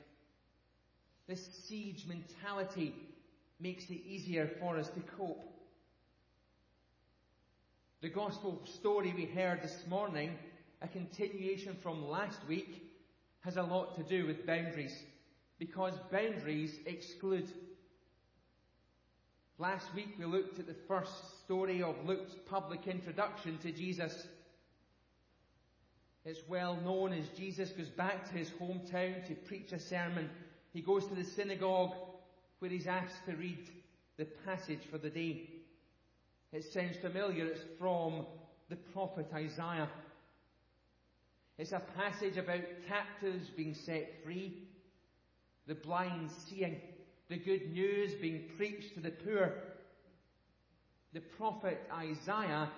This 1.26 1.46
siege 1.66 2.06
mentality 2.06 2.94
makes 3.60 3.90
it 3.90 4.00
easier 4.06 4.50
for 4.60 4.76
us 4.76 4.88
to 4.88 5.00
cope. 5.00 5.44
The 8.00 8.08
gospel 8.08 8.60
story 8.64 9.12
we 9.16 9.24
heard 9.24 9.62
this 9.62 9.84
morning, 9.88 10.30
a 10.82 10.88
continuation 10.88 11.76
from 11.82 12.08
last 12.08 12.38
week, 12.48 12.88
has 13.40 13.56
a 13.56 13.62
lot 13.62 13.96
to 13.96 14.02
do 14.02 14.26
with 14.26 14.46
boundaries 14.46 15.02
because 15.58 15.94
boundaries 16.10 16.78
exclude. 16.86 17.48
Last 19.58 19.92
week 19.94 20.14
we 20.18 20.24
looked 20.24 20.58
at 20.60 20.66
the 20.66 20.76
first 20.86 21.40
story 21.44 21.82
of 21.82 21.96
Luke's 22.06 22.36
public 22.48 22.86
introduction 22.86 23.58
to 23.58 23.72
Jesus. 23.72 24.26
It's 26.24 26.46
well 26.48 26.76
known 26.84 27.12
as 27.12 27.28
Jesus 27.30 27.70
goes 27.70 27.88
back 27.88 28.28
to 28.28 28.34
his 28.34 28.50
hometown 28.50 29.26
to 29.26 29.34
preach 29.34 29.72
a 29.72 29.80
sermon. 29.80 30.28
He 30.72 30.80
goes 30.80 31.06
to 31.06 31.14
the 31.14 31.24
synagogue 31.24 31.94
where 32.58 32.70
he's 32.70 32.86
asked 32.86 33.24
to 33.26 33.34
read 33.34 33.70
the 34.16 34.26
passage 34.44 34.82
for 34.90 34.98
the 34.98 35.10
day. 35.10 35.48
It 36.52 36.64
sounds 36.64 36.96
familiar. 36.96 37.46
It's 37.46 37.62
from 37.78 38.26
the 38.68 38.76
prophet 38.76 39.26
Isaiah. 39.34 39.88
It's 41.56 41.72
a 41.72 41.82
passage 41.96 42.36
about 42.36 42.60
captives 42.86 43.48
being 43.48 43.74
set 43.74 44.22
free, 44.24 44.67
the 45.68 45.74
blind 45.74 46.30
seeing, 46.30 46.80
the 47.28 47.36
good 47.36 47.70
news 47.72 48.14
being 48.14 48.44
preached 48.56 48.94
to 48.94 49.00
the 49.00 49.10
poor. 49.10 49.52
The 51.12 51.20
prophet 51.20 51.78
Isaiah 51.92 52.70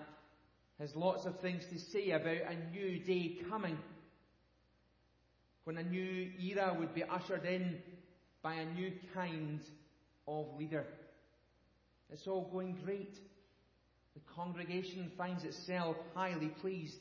has 0.81 0.97
lots 0.97 1.25
of 1.25 1.39
things 1.39 1.65
to 1.67 1.79
say 1.79 2.11
about 2.11 2.37
a 2.51 2.77
new 2.77 2.99
day 2.99 3.39
coming 3.49 3.79
when 5.65 5.79
a 5.79 5.83
new 5.85 6.31
era 6.41 6.77
would 6.79 6.93
be 6.93 7.05
ushered 7.05 7.45
in 7.45 7.79
by 8.43 8.55
a 8.55 8.65
new 8.75 8.91
kind 9.15 9.61
of 10.27 10.47
leader. 10.59 10.85
It's 12.11 12.27
all 12.27 12.51
going 12.53 12.77
great. 12.85 13.21
The 14.15 14.21
congregation 14.35 15.13
finds 15.17 15.45
itself 15.45 15.97
highly 16.15 16.49
pleased 16.49 16.99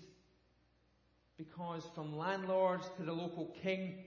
because 1.38 1.84
from 1.96 2.16
landlords 2.16 2.88
to 2.98 3.04
the 3.04 3.14
local 3.14 3.46
king 3.64 4.04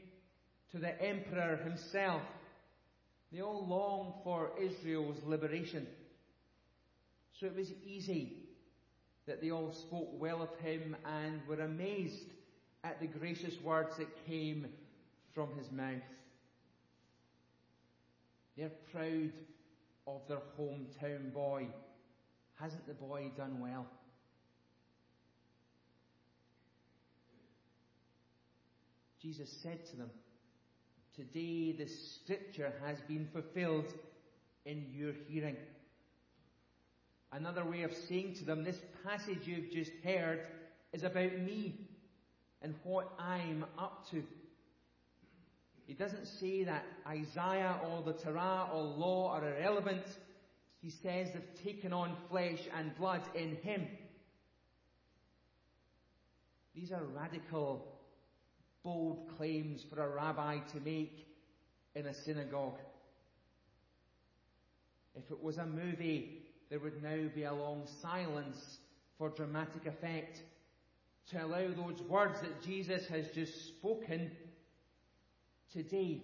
to 0.73 0.79
the 0.79 1.01
emperor 1.03 1.59
himself, 1.65 2.23
they 3.33 3.41
all 3.41 3.67
long 3.67 4.15
for 4.25 4.51
Israel's 4.61 5.23
liberation. 5.25 5.87
So 7.39 7.47
it 7.47 7.57
was 7.57 7.71
easy 7.87 8.35
that 9.27 9.41
they 9.41 9.51
all 9.51 9.73
spoke 9.73 10.21
well 10.21 10.43
of 10.43 10.65
him 10.65 10.97
and 11.07 11.41
were 11.47 11.61
amazed 11.61 12.33
at 12.85 13.01
the 13.01 13.07
gracious 13.07 13.55
words 13.63 13.97
that 13.99 14.27
came 14.27 14.67
from 15.35 15.49
his 15.57 15.71
mouth. 15.71 16.03
They're 18.57 18.71
proud 18.93 19.33
of 20.07 20.21
their 20.29 20.43
hometown 20.59 21.33
boy. 21.33 21.69
Hasn't 22.57 22.87
the 22.87 22.95
boy 22.95 23.31
done 23.37 23.61
well? 23.61 23.87
Jesus 29.23 29.49
said 29.63 29.79
to 29.91 29.97
them, 29.97 30.11
Today 31.15 31.73
the 31.73 31.87
scripture 31.87 32.73
has 32.85 32.99
been 33.03 33.29
fulfilled 33.33 33.93
in 34.65 34.87
your 34.95 35.13
hearing. 35.29 35.57
Another 37.33 37.65
way 37.65 37.83
of 37.83 37.95
saying 37.95 38.35
to 38.37 38.45
them, 38.45 38.65
this 38.65 38.81
passage 39.07 39.47
you've 39.47 39.71
just 39.71 39.93
heard 40.05 40.47
is 40.93 41.03
about 41.03 41.39
me 41.39 41.75
and 42.63 42.75
what 42.85 43.13
I'm 43.19 43.65
up 43.79 44.09
to. 44.11 44.23
He 45.87 45.95
doesn't 45.95 46.27
say 46.27 46.65
that 46.65 46.87
Isaiah 47.07 47.79
or 47.91 48.03
the 48.03 48.13
Torah 48.13 48.71
or 48.73 48.83
law 48.83 49.33
are 49.33 49.47
irrelevant. 49.47 50.05
He 50.81 50.89
says 50.89 51.29
they've 51.33 51.65
taken 51.65 51.93
on 51.93 52.17
flesh 52.31 52.61
and 52.77 52.97
blood 52.97 53.23
in 53.35 53.57
Him. 53.57 53.87
These 56.75 56.93
are 56.93 57.05
radical, 57.05 57.92
bold 58.85 59.29
claims 59.37 59.85
for 59.89 60.03
a 60.03 60.09
rabbi 60.09 60.59
to 60.73 60.81
make 60.81 61.27
in 61.95 62.07
a 62.07 62.15
synagogue. 62.15 62.79
If 65.15 65.31
it 65.31 65.43
was 65.43 65.59
a 65.59 65.67
movie, 65.67 66.43
there 66.71 66.81
would 66.81 67.03
now 67.03 67.29
be 67.35 67.45
a 67.45 67.53
long 67.53 67.87
silence 68.01 68.79
for 69.19 69.29
dramatic 69.29 69.87
effect. 69.87 70.43
to 71.31 71.45
allow 71.45 71.69
those 71.69 72.03
words 72.09 72.41
that 72.41 72.63
Jesus 72.63 73.07
has 73.07 73.29
just 73.29 73.69
spoken 73.69 74.31
today. 75.73 76.23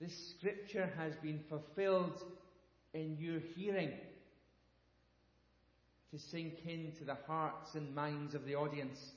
This 0.00 0.34
scripture 0.36 0.90
has 0.96 1.14
been 1.16 1.40
fulfilled 1.48 2.22
in 2.94 3.16
your 3.18 3.40
hearing 3.54 3.90
to 6.10 6.18
sink 6.18 6.54
into 6.66 7.04
the 7.04 7.16
hearts 7.26 7.74
and 7.74 7.94
minds 7.94 8.34
of 8.34 8.44
the 8.44 8.54
audience. 8.54 9.12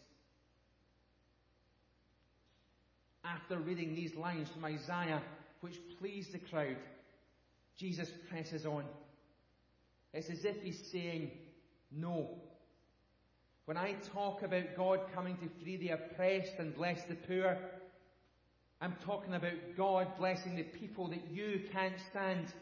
After 3.25 3.57
reading 3.57 3.95
these 3.95 4.15
lines 4.15 4.49
from 4.49 4.65
Isaiah, 4.65 5.21
which 5.61 5.79
pleased 5.99 6.31
the 6.31 6.37
crowd, 6.37 6.77
Jesus 7.77 8.09
presses 8.29 8.65
on. 8.65 8.83
It's 10.13 10.29
as 10.29 10.45
if 10.45 10.61
he's 10.61 10.91
saying, 10.91 11.31
No. 11.91 12.29
When 13.65 13.77
I 13.77 13.93
talk 14.13 14.43
about 14.43 14.75
God 14.77 14.99
coming 15.13 15.37
to 15.37 15.49
free 15.63 15.77
the 15.77 15.89
oppressed 15.89 16.59
and 16.59 16.75
bless 16.75 17.03
the 17.05 17.15
poor, 17.15 17.57
I'm 18.79 18.95
talking 19.03 19.33
about 19.33 19.75
God 19.75 20.07
blessing 20.19 20.55
the 20.55 20.63
people 20.63 21.07
that 21.07 21.31
you 21.31 21.61
can't 21.71 21.99
stand, 22.11 22.53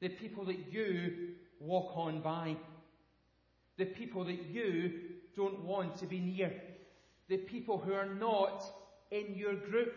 the 0.00 0.10
people 0.10 0.44
that 0.44 0.72
you 0.72 1.30
walk 1.58 1.96
on 1.96 2.20
by, 2.20 2.56
the 3.78 3.86
people 3.86 4.24
that 4.24 4.44
you 4.44 4.92
don't 5.34 5.64
want 5.64 5.96
to 5.98 6.06
be 6.06 6.20
near, 6.20 6.52
the 7.28 7.38
people 7.38 7.78
who 7.78 7.92
are 7.92 8.14
not 8.14 8.64
in 9.10 9.34
your 9.34 9.54
group, 9.54 9.94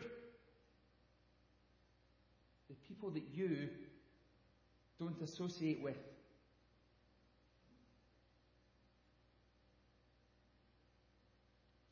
the 2.70 2.76
people 2.88 3.10
that 3.12 3.24
you 3.34 3.70
don't 5.00 5.22
associate 5.22 5.82
with. 5.82 5.98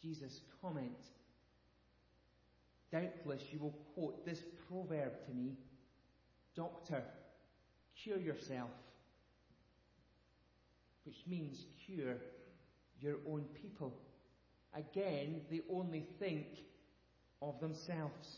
Jesus' 0.01 0.41
comment. 0.61 0.91
Doubtless 2.91 3.41
you 3.51 3.59
will 3.59 3.75
quote 3.93 4.25
this 4.25 4.43
proverb 4.67 5.25
to 5.25 5.33
me 5.33 5.53
Doctor, 6.55 7.03
cure 8.01 8.19
yourself. 8.19 8.69
Which 11.05 11.17
means 11.27 11.65
cure 11.85 12.15
your 13.01 13.17
own 13.29 13.45
people. 13.61 13.93
Again, 14.73 15.41
they 15.51 15.61
only 15.71 16.05
think 16.19 16.45
of 17.47 17.59
themselves. 17.59 18.37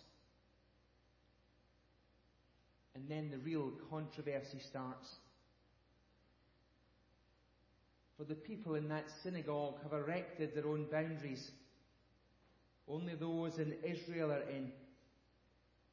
And 2.95 3.08
then 3.08 3.30
the 3.32 3.38
real 3.38 3.72
controversy 3.89 4.60
starts. 4.60 5.08
For 8.18 8.24
the 8.24 8.36
people 8.36 8.76
in 8.76 8.89
that 8.89 9.05
synagogue 9.24 9.76
have 9.84 9.93
erected 9.93 10.55
their 10.55 10.68
own 10.68 10.88
boundaries. 10.91 11.51
Only 12.88 13.16
those 13.16 13.60
in 13.60 13.76
Israel 13.84 14.32
are 14.32 14.49
in. 14.49 14.72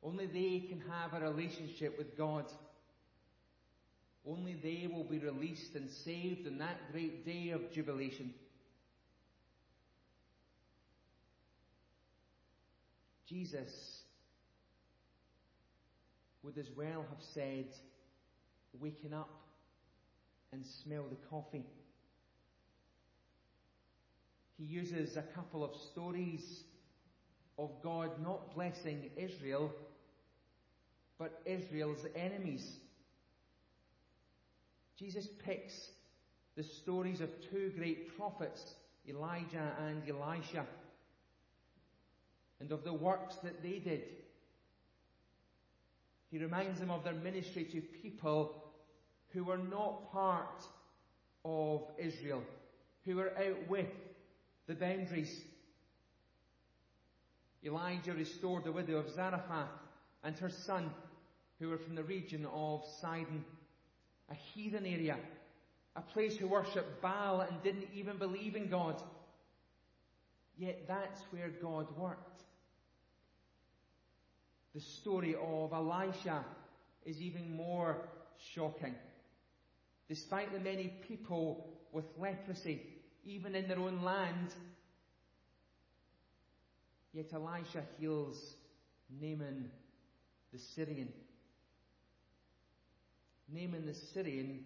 Only 0.03 0.27
they 0.27 0.67
can 0.67 0.83
have 0.91 1.13
a 1.13 1.25
relationship 1.25 1.99
with 1.99 2.17
God. 2.17 2.45
Only 4.27 4.55
they 4.55 4.87
will 4.91 5.05
be 5.05 5.19
released 5.19 5.75
and 5.75 5.91
saved 5.91 6.47
in 6.47 6.59
that 6.59 6.93
great 6.93 7.27
day 7.27 7.51
of 7.51 7.71
jubilation. 7.73 8.33
Jesus 13.35 14.03
would 16.45 16.57
as 16.57 16.69
well 16.77 17.05
have 17.09 17.21
said, 17.35 17.67
waking 18.79 19.13
up 19.13 19.29
and 20.53 20.65
smell 20.65 21.03
the 21.11 21.17
coffee. 21.29 21.65
He 24.57 24.65
uses 24.65 25.17
a 25.17 25.23
couple 25.23 25.65
of 25.65 25.75
stories 25.91 26.63
of 27.59 27.71
God 27.83 28.11
not 28.23 28.55
blessing 28.55 29.11
Israel, 29.17 29.73
but 31.19 31.43
Israel's 31.45 32.07
enemies. 32.15 32.65
Jesus 34.97 35.27
picks 35.45 35.89
the 36.57 36.63
stories 36.63 37.21
of 37.21 37.31
two 37.51 37.73
great 37.77 38.17
prophets, 38.17 38.75
Elijah 39.09 39.73
and 39.89 40.09
Elisha, 40.09 40.65
and 42.61 42.71
of 42.73 42.85
the 42.85 42.93
works 42.93 43.37
that 43.43 43.63
they 43.63 43.79
did. 43.79 44.03
He 46.31 46.39
reminds 46.39 46.81
them 46.81 46.91
of 46.91 47.05
their 47.05 47.15
ministry 47.15 47.65
to 47.65 47.81
people 47.81 48.65
who 49.29 49.45
were 49.45 49.59
not 49.59 50.13
part 50.13 50.65
of 51.45 51.83
Israel, 51.99 52.43
who 53.05 53.17
were 53.17 53.33
out 53.39 53.69
with 53.69 53.91
the 54.67 54.75
boundaries. 54.75 55.43
Elijah 57.65 58.13
restored 58.13 58.65
the 58.65 58.73
widow 58.73 58.97
of 58.97 59.11
Zarephath 59.11 59.69
and 60.23 60.37
her 60.39 60.51
son, 60.51 60.91
who 61.59 61.69
were 61.69 61.79
from 61.79 61.95
the 61.95 62.03
region 62.03 62.47
of 62.53 62.85
Sidon, 63.01 63.45
a 64.31 64.35
heathen 64.35 64.87
area, 64.87 65.17
a 65.97 66.01
place 66.01 66.37
who 66.37 66.49
worshipped 66.49 67.01
Baal 67.01 67.43
and 67.43 67.63
didn't 67.63 67.89
even 67.95 68.17
believe 68.17 68.57
in 68.57 68.69
God. 68.69 69.01
Yet 70.57 70.85
that's 70.87 71.21
where 71.31 71.49
God 71.49 71.87
worked. 71.97 72.43
The 74.75 74.81
story 74.81 75.35
of 75.35 75.73
Elisha 75.73 76.45
is 77.05 77.21
even 77.21 77.57
more 77.57 78.09
shocking. 78.55 78.95
Despite 80.09 80.53
the 80.53 80.61
many 80.61 80.93
people 81.07 81.67
with 81.93 82.05
leprosy 82.19 82.83
even 83.27 83.55
in 83.55 83.69
their 83.69 83.79
own 83.79 84.03
land. 84.03 84.55
Yet 87.13 87.33
Elisha 87.33 87.85
heals 87.99 88.55
Naaman 89.21 89.71
the 90.53 90.59
Syrian. 90.59 91.13
Naaman 93.53 93.87
the 93.87 93.95
Syrian 93.95 94.65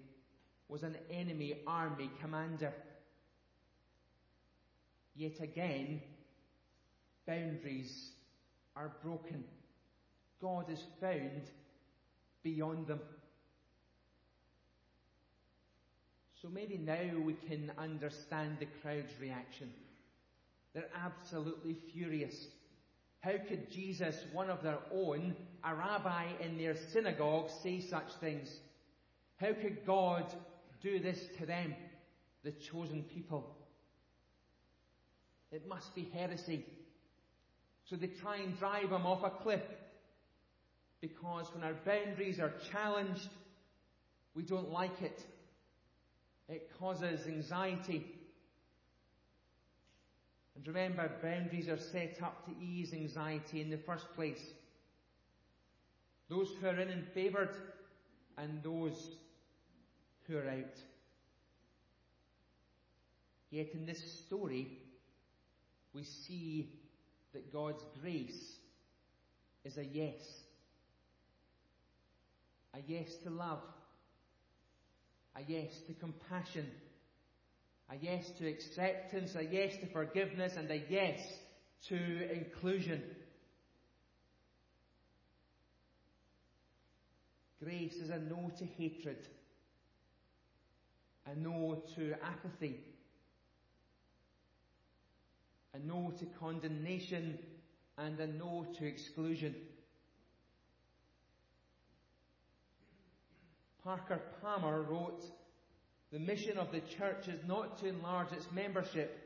was 0.68 0.82
an 0.82 0.96
enemy 1.10 1.58
army 1.66 2.10
commander. 2.20 2.72
Yet 5.18 5.40
again, 5.40 6.00
boundaries 7.26 8.12
are 8.76 8.92
broken. 9.02 9.42
God 10.40 10.70
is 10.70 10.80
found 11.00 11.42
beyond 12.44 12.86
them. 12.86 13.00
So 16.40 16.48
maybe 16.48 16.78
now 16.78 17.18
we 17.20 17.32
can 17.48 17.72
understand 17.76 18.58
the 18.60 18.68
crowd's 18.80 19.12
reaction. 19.20 19.72
They're 20.72 20.84
absolutely 21.04 21.76
furious. 21.92 22.46
How 23.18 23.38
could 23.48 23.72
Jesus, 23.72 24.14
one 24.32 24.48
of 24.48 24.62
their 24.62 24.78
own, 24.94 25.34
a 25.64 25.74
rabbi 25.74 26.26
in 26.40 26.56
their 26.58 26.76
synagogue, 26.92 27.50
say 27.64 27.80
such 27.80 28.12
things? 28.20 28.54
How 29.40 29.52
could 29.52 29.84
God 29.84 30.32
do 30.80 31.00
this 31.00 31.18
to 31.38 31.46
them, 31.46 31.74
the 32.44 32.52
chosen 32.52 33.02
people? 33.02 33.57
It 35.50 35.68
must 35.68 35.94
be 35.94 36.08
heresy. 36.12 36.64
So 37.88 37.96
they 37.96 38.08
try 38.08 38.36
and 38.36 38.58
drive 38.58 38.90
him 38.90 39.06
off 39.06 39.24
a 39.24 39.30
cliff. 39.30 39.62
Because 41.00 41.46
when 41.54 41.64
our 41.64 41.74
boundaries 41.86 42.38
are 42.38 42.52
challenged, 42.70 43.28
we 44.34 44.42
don't 44.42 44.70
like 44.70 45.00
it. 45.00 45.24
It 46.48 46.70
causes 46.78 47.26
anxiety. 47.26 48.04
And 50.56 50.66
remember, 50.66 51.10
boundaries 51.22 51.68
are 51.68 51.78
set 51.78 52.18
up 52.22 52.44
to 52.46 52.52
ease 52.64 52.92
anxiety 52.92 53.60
in 53.60 53.70
the 53.70 53.78
first 53.78 54.06
place. 54.16 54.42
Those 56.28 56.50
who 56.60 56.66
are 56.66 56.78
in 56.78 56.88
and 56.88 57.06
favoured 57.14 57.56
and 58.36 58.62
those 58.62 59.16
who 60.26 60.36
are 60.36 60.48
out. 60.48 60.76
Yet 63.50 63.68
in 63.72 63.86
this 63.86 64.02
story, 64.26 64.78
we 65.98 66.04
see 66.04 66.70
that 67.34 67.52
God's 67.52 67.84
grace 68.00 68.54
is 69.64 69.78
a 69.78 69.84
yes. 69.84 70.22
A 72.74 72.78
yes 72.86 73.16
to 73.24 73.30
love. 73.30 73.62
A 75.34 75.40
yes 75.46 75.72
to 75.88 75.92
compassion, 75.94 76.66
a 77.90 77.96
yes 78.00 78.30
to 78.38 78.48
acceptance, 78.48 79.34
a 79.34 79.44
yes 79.44 79.76
to 79.78 79.86
forgiveness, 79.86 80.56
and 80.56 80.70
a 80.70 80.82
yes 80.88 81.20
to 81.88 82.32
inclusion. 82.32 83.02
Grace 87.62 87.94
is 87.94 88.10
a 88.10 88.18
no 88.18 88.50
to 88.58 88.64
hatred, 88.64 89.28
a 91.26 91.36
no 91.38 91.82
to 91.94 92.14
apathy, 92.24 92.80
a 95.78 95.86
no 95.86 96.12
to 96.18 96.26
condemnation, 96.40 97.38
and 97.96 98.18
a 98.20 98.26
no 98.26 98.66
to 98.78 98.86
exclusion. 98.86 99.54
Parker 103.82 104.20
Palmer 104.42 104.82
wrote, 104.82 105.24
The 106.12 106.18
mission 106.18 106.58
of 106.58 106.72
the 106.72 106.80
church 106.80 107.28
is 107.28 107.40
not 107.46 107.78
to 107.78 107.88
enlarge 107.88 108.32
its 108.32 108.46
membership, 108.52 109.18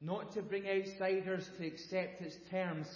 not 0.00 0.32
to 0.32 0.42
bring 0.42 0.68
outsiders 0.68 1.48
to 1.58 1.66
accept 1.66 2.22
its 2.22 2.36
terms, 2.50 2.86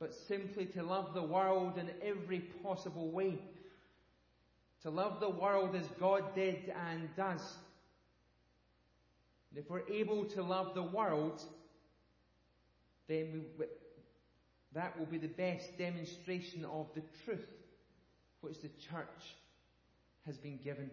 but 0.00 0.14
simply 0.14 0.66
to 0.66 0.82
love 0.82 1.14
the 1.14 1.22
world 1.22 1.78
in 1.78 1.90
every 2.02 2.40
possible 2.62 3.10
way. 3.10 3.38
To 4.82 4.90
love 4.90 5.20
the 5.20 5.30
world 5.30 5.76
as 5.76 5.86
God 6.00 6.34
did 6.34 6.72
and 6.88 7.08
does. 7.16 7.42
And 9.54 9.62
if 9.62 9.70
we're 9.70 9.86
able 9.88 10.24
to 10.24 10.42
love 10.42 10.74
the 10.74 10.82
world, 10.82 11.42
then 13.06 13.44
we, 13.58 13.66
that 14.72 14.98
will 14.98 15.06
be 15.06 15.18
the 15.18 15.28
best 15.28 15.76
demonstration 15.76 16.64
of 16.64 16.86
the 16.94 17.02
truth 17.24 17.46
which 18.40 18.62
the 18.62 18.68
church 18.68 19.36
has 20.24 20.38
been 20.38 20.58
given. 20.64 20.90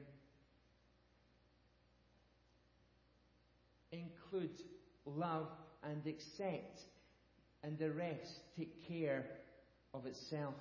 Include 3.94 4.62
love 5.06 5.48
and 5.84 6.06
accept, 6.06 6.82
and 7.64 7.78
the 7.78 7.92
rest 7.92 8.42
take 8.58 8.86
care 8.88 9.26
of 9.94 10.06
itself. 10.06 10.56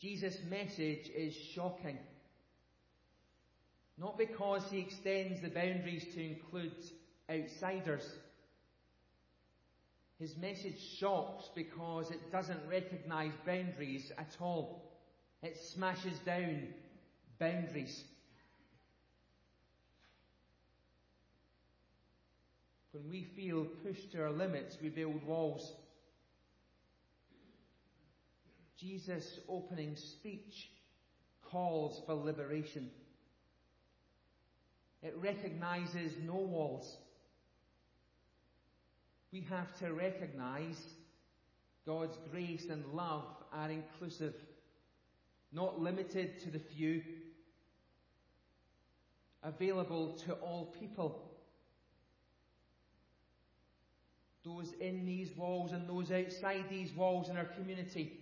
Jesus' 0.00 0.38
message 0.48 1.10
is 1.14 1.34
shocking. 1.34 1.98
Not 4.00 4.16
because 4.16 4.64
he 4.70 4.78
extends 4.78 5.42
the 5.42 5.50
boundaries 5.50 6.06
to 6.14 6.24
include 6.24 6.72
outsiders. 7.30 8.08
His 10.18 10.38
message 10.38 10.80
shocks 10.98 11.50
because 11.54 12.10
it 12.10 12.32
doesn't 12.32 12.60
recognize 12.70 13.32
boundaries 13.44 14.10
at 14.16 14.34
all. 14.40 14.90
It 15.42 15.58
smashes 15.58 16.18
down 16.20 16.68
boundaries. 17.38 18.04
When 22.92 23.08
we 23.10 23.24
feel 23.36 23.66
pushed 23.84 24.12
to 24.12 24.22
our 24.22 24.30
limits, 24.32 24.78
we 24.82 24.88
build 24.88 25.22
walls. 25.26 25.74
Jesus' 28.78 29.40
opening 29.46 29.94
speech 29.94 30.70
calls 31.42 32.00
for 32.06 32.14
liberation. 32.14 32.90
It 35.02 35.14
recognizes 35.20 36.12
no 36.24 36.34
walls. 36.34 36.96
We 39.32 39.40
have 39.48 39.78
to 39.78 39.92
recognize 39.92 40.76
God's 41.86 42.18
grace 42.30 42.66
and 42.70 42.84
love 42.92 43.24
are 43.52 43.70
inclusive, 43.70 44.34
not 45.52 45.80
limited 45.80 46.40
to 46.42 46.50
the 46.50 46.58
few, 46.58 47.02
available 49.42 50.18
to 50.26 50.34
all 50.34 50.74
people. 50.78 51.22
Those 54.44 54.72
in 54.80 55.06
these 55.06 55.36
walls 55.36 55.72
and 55.72 55.88
those 55.88 56.10
outside 56.10 56.64
these 56.68 56.92
walls 56.92 57.28
in 57.28 57.36
our 57.36 57.44
community. 57.44 58.18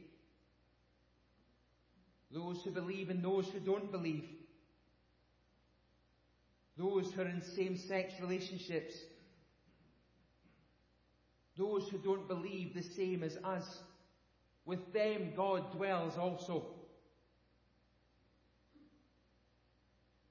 Those 2.31 2.63
who 2.63 2.71
believe 2.71 3.09
and 3.11 3.23
those 3.23 3.49
who 3.49 3.61
don't 3.61 3.91
believe. 3.91 4.25
Those 6.79 7.13
who 7.13 7.23
are 7.23 7.27
in 7.27 7.43
same-sex 7.43 8.15
relationships 8.21 8.95
those 11.59 11.89
who 11.89 11.99
don't 11.99 12.29
believe 12.29 12.73
the 12.73 12.83
same 12.83 13.25
as 13.25 13.37
us. 13.39 13.81
With 14.65 14.93
them 14.93 15.33
God 15.37 15.73
dwells 15.73 16.17
also. 16.17 16.65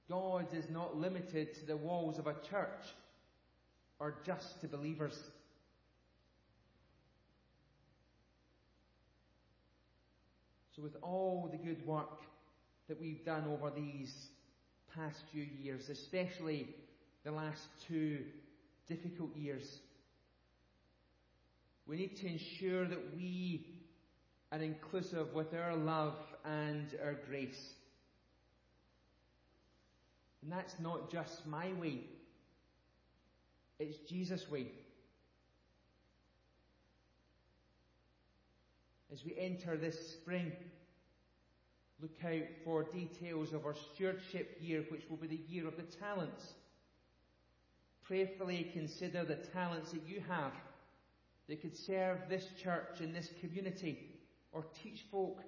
God 0.08 0.46
is 0.54 0.70
not 0.70 0.96
limited 0.96 1.54
to 1.54 1.66
the 1.66 1.76
walls 1.76 2.18
of 2.18 2.26
a 2.26 2.34
church 2.48 2.86
or 4.00 4.14
just 4.24 4.60
to 4.62 4.68
believers. 4.68 5.18
So 10.74 10.80
with 10.80 10.96
all 11.02 11.50
the 11.52 11.58
good 11.58 11.86
work 11.86 12.22
that 12.88 12.98
we've 12.98 13.24
done 13.24 13.44
over 13.48 13.70
these 13.70 14.28
past 14.98 15.22
few 15.32 15.46
years, 15.62 15.88
especially 15.90 16.74
the 17.24 17.30
last 17.30 17.62
two 17.86 18.18
difficult 18.88 19.34
years, 19.36 19.78
we 21.86 21.96
need 21.96 22.16
to 22.16 22.26
ensure 22.26 22.84
that 22.86 23.16
we 23.16 23.66
are 24.50 24.58
inclusive 24.58 25.32
with 25.34 25.54
our 25.54 25.76
love 25.76 26.16
and 26.44 26.96
our 27.04 27.14
grace. 27.28 27.74
And 30.42 30.50
that's 30.50 30.74
not 30.80 31.12
just 31.12 31.46
my 31.46 31.72
way. 31.80 32.00
It's 33.78 33.98
Jesus' 34.08 34.50
way. 34.50 34.66
As 39.12 39.24
we 39.24 39.36
enter 39.38 39.76
this 39.76 40.14
spring, 40.14 40.52
look 42.00 42.12
out 42.24 42.48
for 42.64 42.84
details 42.84 43.52
of 43.52 43.66
our 43.66 43.74
stewardship 43.74 44.56
year, 44.60 44.84
which 44.90 45.02
will 45.08 45.16
be 45.16 45.26
the 45.26 45.40
year 45.48 45.66
of 45.66 45.76
the 45.76 45.82
talents. 45.82 46.54
Prayerfully 48.04 48.70
consider 48.72 49.24
the 49.24 49.36
talents 49.36 49.92
that 49.92 50.06
you 50.06 50.22
have 50.28 50.52
that 51.48 51.60
could 51.60 51.76
serve 51.76 52.18
this 52.28 52.46
church 52.62 53.00
and 53.00 53.14
this 53.14 53.30
community 53.40 53.98
or 54.52 54.64
teach 54.82 55.04
folk 55.10 55.42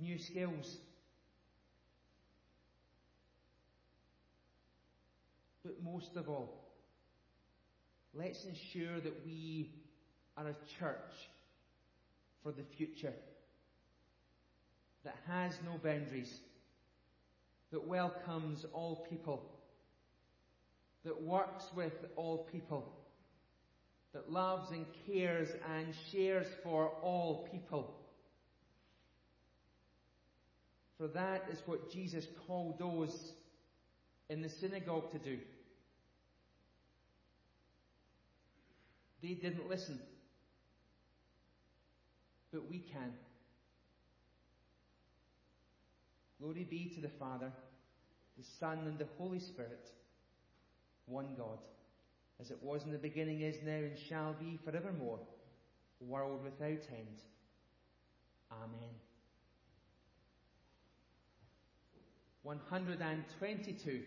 new 0.00 0.18
skills. 0.18 0.78
But 5.64 5.82
most 5.84 6.16
of 6.16 6.28
all, 6.28 6.54
let's 8.14 8.44
ensure 8.44 9.00
that 9.00 9.26
we 9.26 9.70
are 10.36 10.48
a 10.48 10.56
church 10.78 11.28
for 12.42 12.52
the 12.52 12.62
future 12.62 13.12
that 15.04 15.16
has 15.26 15.58
no 15.64 15.78
boundaries, 15.82 16.40
that 17.72 17.86
welcomes 17.86 18.66
all 18.72 19.06
people, 19.08 19.42
that 21.04 21.22
works 21.22 21.66
with 21.74 22.04
all 22.16 22.48
people 22.50 22.92
that 24.12 24.32
loves 24.32 24.70
and 24.70 24.86
cares 25.06 25.50
and 25.76 25.94
shares 26.10 26.46
for 26.62 26.90
all 27.02 27.48
people. 27.52 27.94
For 30.96 31.06
that 31.08 31.44
is 31.52 31.62
what 31.66 31.92
Jesus 31.92 32.26
called 32.46 32.78
those 32.78 33.32
in 34.28 34.42
the 34.42 34.48
synagogue 34.48 35.12
to 35.12 35.18
do. 35.18 35.38
They 39.22 39.34
didn't 39.34 39.68
listen. 39.68 40.00
But 42.52 42.68
we 42.68 42.78
can. 42.78 43.12
Glory 46.40 46.64
be 46.64 46.90
to 46.94 47.00
the 47.00 47.08
Father, 47.08 47.52
the 48.36 48.44
Son, 48.44 48.78
and 48.86 48.98
the 48.98 49.08
Holy 49.18 49.40
Spirit, 49.40 49.90
one 51.06 51.34
God 51.36 51.58
as 52.40 52.50
it 52.50 52.62
was 52.62 52.84
in 52.84 52.92
the 52.92 52.98
beginning, 52.98 53.40
is 53.40 53.56
now, 53.64 53.72
and 53.72 53.98
shall 53.98 54.34
be 54.38 54.58
forevermore, 54.64 55.18
world 56.00 56.44
without 56.44 56.68
end. 56.68 57.22
Amen. 58.52 58.94
122. 62.42 64.02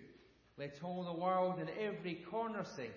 Let 0.58 0.80
all 0.84 1.04
the 1.04 1.22
world 1.22 1.60
and 1.60 1.70
every 1.80 2.16
corner 2.16 2.64
say, 2.64 2.90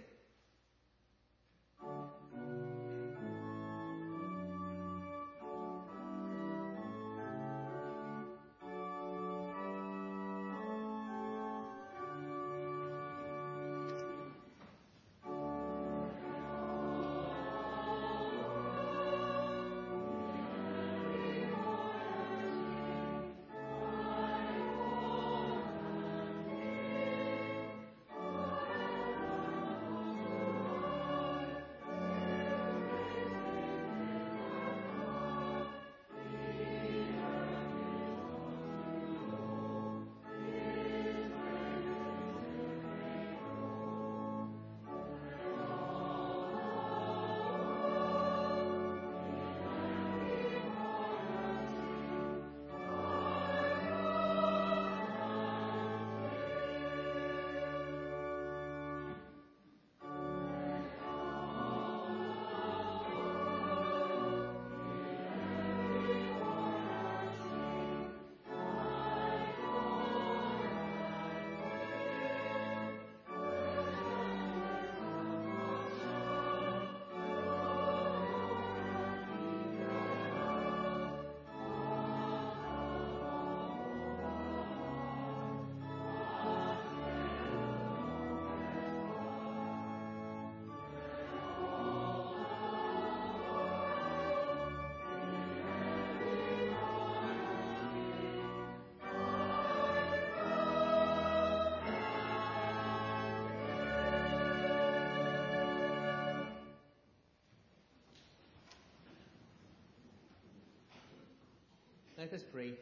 Let 112.17 112.33
us 112.33 112.43
pray. 112.53 112.75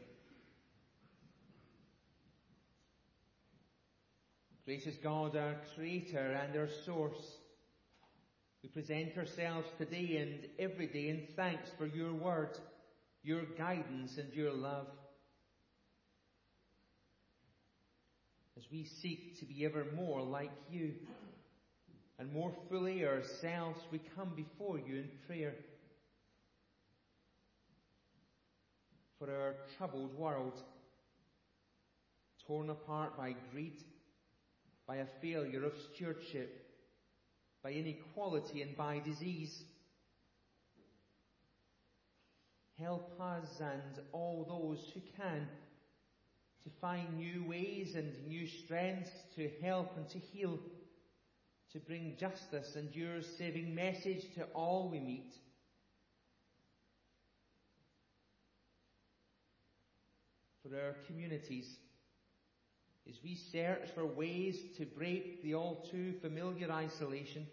Gracious 4.66 4.96
God, 4.96 5.36
our 5.36 5.56
Creator 5.74 6.38
and 6.42 6.54
our 6.54 6.68
Source, 6.84 7.38
we 8.62 8.68
present 8.68 9.16
ourselves 9.16 9.66
today 9.78 10.18
and 10.18 10.50
every 10.58 10.86
day 10.86 11.08
in 11.08 11.22
thanks 11.34 11.70
for 11.78 11.86
your 11.86 12.12
word, 12.12 12.58
your 13.22 13.44
guidance 13.56 14.18
and 14.18 14.30
your 14.34 14.52
love. 14.52 14.88
As 18.58 18.64
we 18.70 18.84
seek 18.84 19.40
to 19.40 19.46
be 19.46 19.64
ever 19.64 19.86
more 19.96 20.20
like 20.20 20.52
you 20.70 20.92
and 22.18 22.30
more 22.34 22.52
fully 22.68 23.06
ourselves, 23.06 23.80
we 23.90 23.98
come 24.14 24.32
before 24.36 24.78
you 24.78 24.96
in 24.96 25.08
prayer. 25.26 25.54
For 29.22 29.30
our 29.30 29.54
troubled 29.78 30.18
world, 30.18 30.60
torn 32.44 32.70
apart 32.70 33.16
by 33.16 33.36
greed, 33.52 33.84
by 34.84 34.96
a 34.96 35.06
failure 35.20 35.64
of 35.64 35.74
stewardship, 35.94 36.66
by 37.62 37.70
inequality 37.70 38.62
and 38.62 38.76
by 38.76 38.98
disease. 38.98 39.62
Help 42.80 43.12
us 43.20 43.60
and 43.60 44.04
all 44.10 44.44
those 44.48 44.90
who 44.92 45.00
can 45.16 45.46
to 46.64 46.70
find 46.80 47.16
new 47.16 47.44
ways 47.48 47.94
and 47.94 48.10
new 48.26 48.48
strengths 48.48 49.12
to 49.36 49.48
help 49.62 49.96
and 49.96 50.08
to 50.08 50.18
heal, 50.18 50.58
to 51.72 51.78
bring 51.78 52.16
justice 52.18 52.74
and 52.74 52.92
your 52.92 53.22
saving 53.38 53.72
message 53.72 54.34
to 54.34 54.42
all 54.52 54.88
we 54.90 54.98
meet. 54.98 55.32
For 60.62 60.76
our 60.76 60.94
communities, 61.08 61.66
as 63.08 63.16
we 63.24 63.36
search 63.50 63.88
for 63.94 64.06
ways 64.06 64.58
to 64.78 64.86
break 64.86 65.42
the 65.42 65.56
all 65.56 65.84
too 65.90 66.14
familiar 66.22 66.70
isolation, 66.70 67.48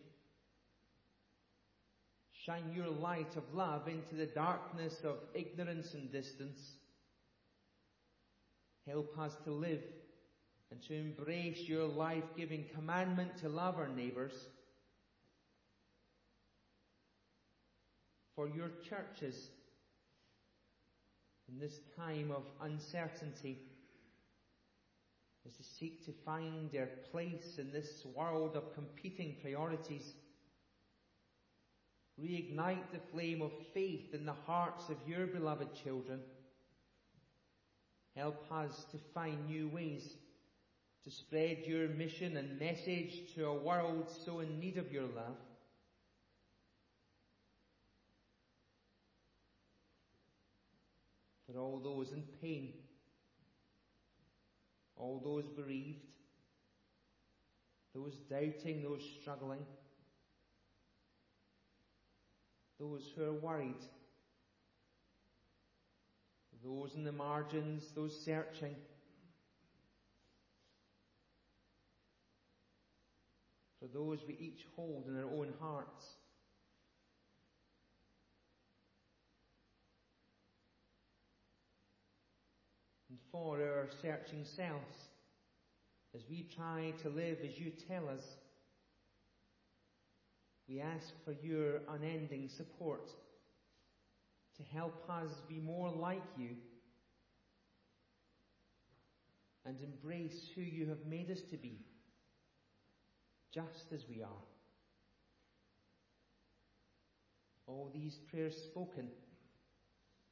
shine 2.46 2.72
your 2.72 2.88
light 2.88 3.36
of 3.36 3.44
love 3.54 3.88
into 3.88 4.16
the 4.16 4.28
darkness 4.28 4.94
of 5.04 5.18
ignorance 5.34 5.94
and 5.96 6.12
distance. 6.12 6.60
Help 8.88 9.18
us 9.18 9.34
to 9.44 9.52
live 9.52 9.82
and 10.72 10.80
to 10.84 10.94
embrace 10.94 11.68
your 11.68 11.86
life-giving 11.86 12.66
commandment 12.76 13.40
to 13.42 13.50
love 13.50 13.80
our 13.80 13.88
neighbours. 13.88 14.34
For 18.36 18.48
your 18.48 18.70
churches 18.88 19.50
in 21.52 21.60
this 21.60 21.80
time 21.98 22.32
of 22.32 22.44
uncertainty, 22.62 23.58
as 25.48 25.54
they 25.54 25.66
seek 25.80 26.06
to 26.06 26.12
find 26.26 26.72
their 26.72 26.90
place 27.12 27.58
in 27.58 27.72
this 27.72 28.06
world 28.16 28.56
of 28.56 28.74
competing 28.76 29.36
priorities. 29.42 30.14
Reignite 32.22 32.92
the 32.92 33.00
flame 33.12 33.42
of 33.42 33.52
faith 33.74 34.14
in 34.14 34.26
the 34.26 34.36
hearts 34.46 34.90
of 34.90 34.98
your 35.08 35.26
beloved 35.26 35.70
children. 35.84 36.20
Help 38.16 38.52
us 38.52 38.86
to 38.92 38.98
find 39.14 39.48
new 39.48 39.70
ways 39.70 40.16
to 41.06 41.12
spread 41.12 41.60
your 41.66 41.88
mission 41.88 42.36
and 42.36 42.60
message 42.60 43.34
to 43.34 43.46
a 43.46 43.64
world 43.64 44.12
so 44.26 44.42
in 44.42 44.60
need 44.60 44.78
of 44.78 44.92
your 44.92 45.04
love. 45.04 45.38
For 51.52 51.60
all 51.60 51.80
those 51.80 52.12
in 52.12 52.24
pain, 52.42 52.74
all 54.96 55.20
those 55.24 55.48
bereaved, 55.48 56.06
those 57.96 58.14
doubting, 58.30 58.84
those 58.84 59.02
struggling, 59.20 59.66
those 62.80 63.04
who 63.16 63.24
are 63.24 63.34
worried, 63.34 63.84
those 66.64 66.94
in 66.94 67.04
the 67.04 67.12
margins, 67.12 67.92
those 67.96 68.14
searching. 68.14 68.78
For 73.80 73.88
those 73.88 74.20
we 74.28 74.36
each 74.40 74.66
hold 74.76 75.08
in 75.08 75.18
our 75.18 75.26
own 75.26 75.56
hearts. 75.60 76.19
And 83.10 83.18
for 83.32 83.58
our 83.58 83.88
searching 84.02 84.46
selves, 84.46 85.10
as 86.16 86.22
we 86.30 86.48
try 86.56 86.94
to 87.02 87.10
live 87.10 87.38
as 87.44 87.60
you 87.60 87.72
tell 87.88 88.08
us, 88.08 88.24
we 90.68 90.80
ask 90.80 91.14
for 91.26 91.34
your 91.44 91.82
unending 91.90 92.48
support 92.48 93.10
to 94.58 94.64
help 94.72 95.10
us 95.10 95.32
be 95.48 95.60
more 95.60 95.90
like 95.90 96.22
you 96.38 96.50
and 99.66 99.78
embrace 99.82 100.50
who 100.54 100.62
you 100.62 100.88
have 100.88 101.06
made 101.10 101.32
us 101.32 101.42
to 101.50 101.58
be, 101.58 101.80
just 103.54 103.86
as 103.94 104.02
we 104.08 104.22
are. 104.22 104.46
All 107.66 107.92
these 107.94 108.18
prayers 108.32 108.56
spoken 108.56 109.10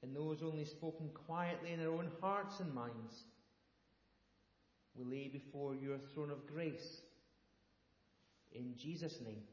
and 0.04 0.16
those 0.16 0.44
only 0.44 0.66
spoken 0.66 1.10
quietly 1.26 1.74
in 1.74 1.82
our 1.82 1.94
own 1.94 2.10
hearts 2.22 2.60
and 2.60 2.74
minds, 2.74 3.24
we 4.96 5.04
lay 5.04 5.28
before 5.28 5.76
your 5.76 5.98
throne 6.14 6.32
of 6.32 6.46
grace. 6.48 7.02
In 8.52 8.74
Jesus' 8.78 9.20
name. 9.24 9.44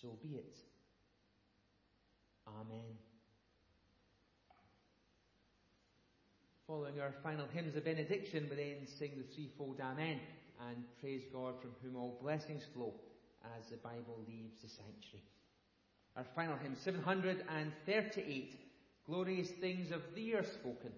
So 0.00 0.16
be 0.22 0.36
it. 0.36 0.56
Amen. 2.46 2.98
Following 6.66 7.00
our 7.00 7.12
final 7.22 7.46
hymns 7.52 7.76
of 7.76 7.84
benediction, 7.84 8.46
we 8.48 8.56
then 8.56 8.86
sing 8.86 9.12
the 9.16 9.34
threefold 9.34 9.80
Amen 9.80 10.20
and 10.68 10.84
praise 11.00 11.22
God 11.32 11.60
from 11.60 11.70
whom 11.82 11.96
all 11.96 12.18
blessings 12.22 12.62
flow 12.74 12.94
as 13.58 13.68
the 13.68 13.76
Bible 13.76 14.24
leaves 14.26 14.62
the 14.62 14.68
sanctuary. 14.68 15.24
Our 16.16 16.24
final 16.36 16.56
hymn, 16.56 16.76
738, 16.76 18.56
Glorious 19.06 19.50
Things 19.50 19.90
of 19.90 20.02
Thee 20.14 20.34
are 20.34 20.44
Spoken. 20.44 20.92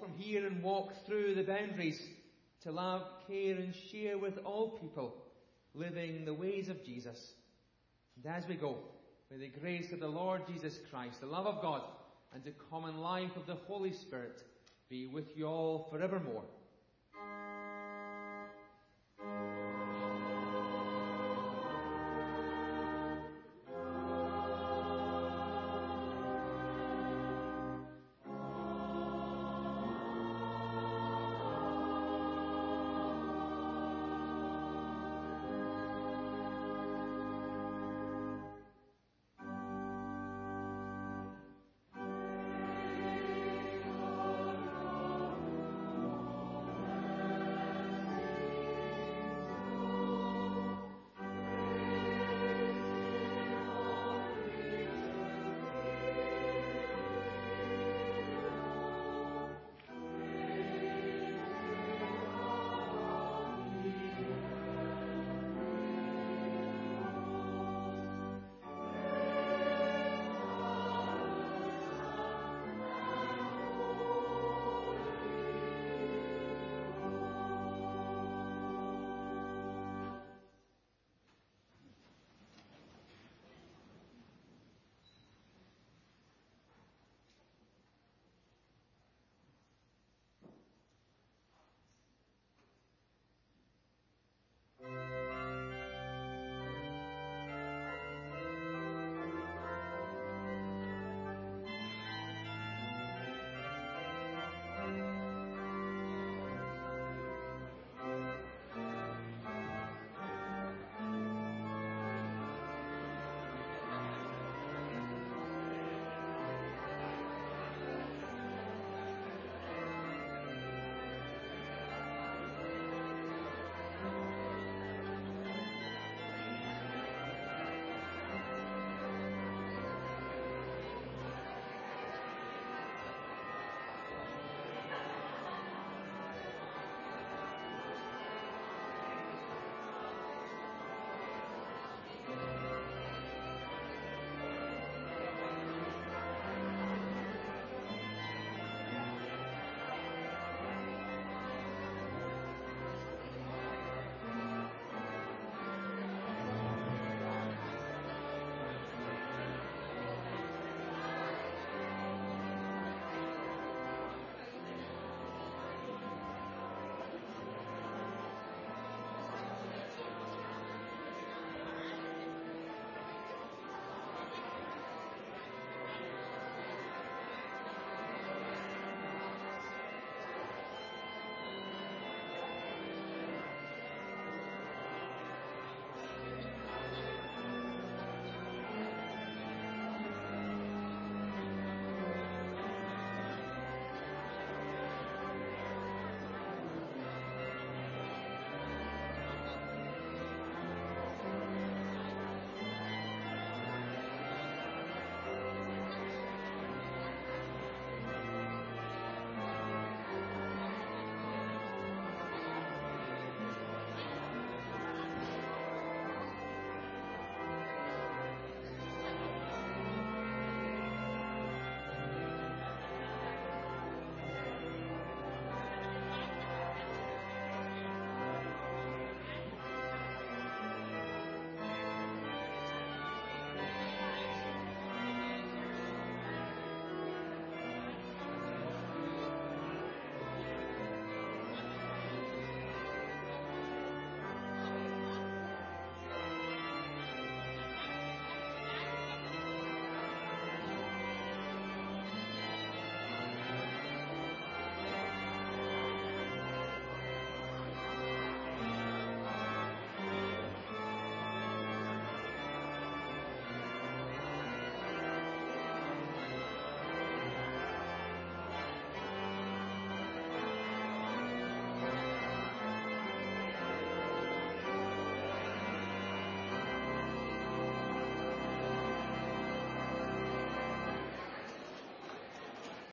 From 0.00 0.12
here 0.16 0.46
and 0.46 0.62
walk 0.62 0.92
through 1.06 1.34
the 1.34 1.42
boundaries 1.42 2.00
to 2.62 2.72
love, 2.72 3.02
care 3.26 3.56
and 3.56 3.74
share 3.90 4.18
with 4.18 4.38
all 4.44 4.78
people, 4.80 5.14
living 5.74 6.24
the 6.24 6.34
ways 6.34 6.68
of 6.68 6.84
Jesus. 6.84 7.32
And 8.16 8.32
as 8.34 8.46
we 8.48 8.54
go, 8.54 8.78
may 9.30 9.38
the 9.38 9.60
grace 9.60 9.92
of 9.92 10.00
the 10.00 10.08
Lord 10.08 10.42
Jesus 10.46 10.78
Christ, 10.90 11.20
the 11.20 11.26
love 11.26 11.46
of 11.46 11.62
God, 11.62 11.82
and 12.32 12.42
the 12.44 12.52
common 12.70 12.98
life 12.98 13.36
of 13.36 13.46
the 13.46 13.54
Holy 13.54 13.92
Spirit 13.92 14.42
be 14.88 15.06
with 15.06 15.36
you 15.36 15.46
all 15.46 15.88
forevermore. 15.90 16.44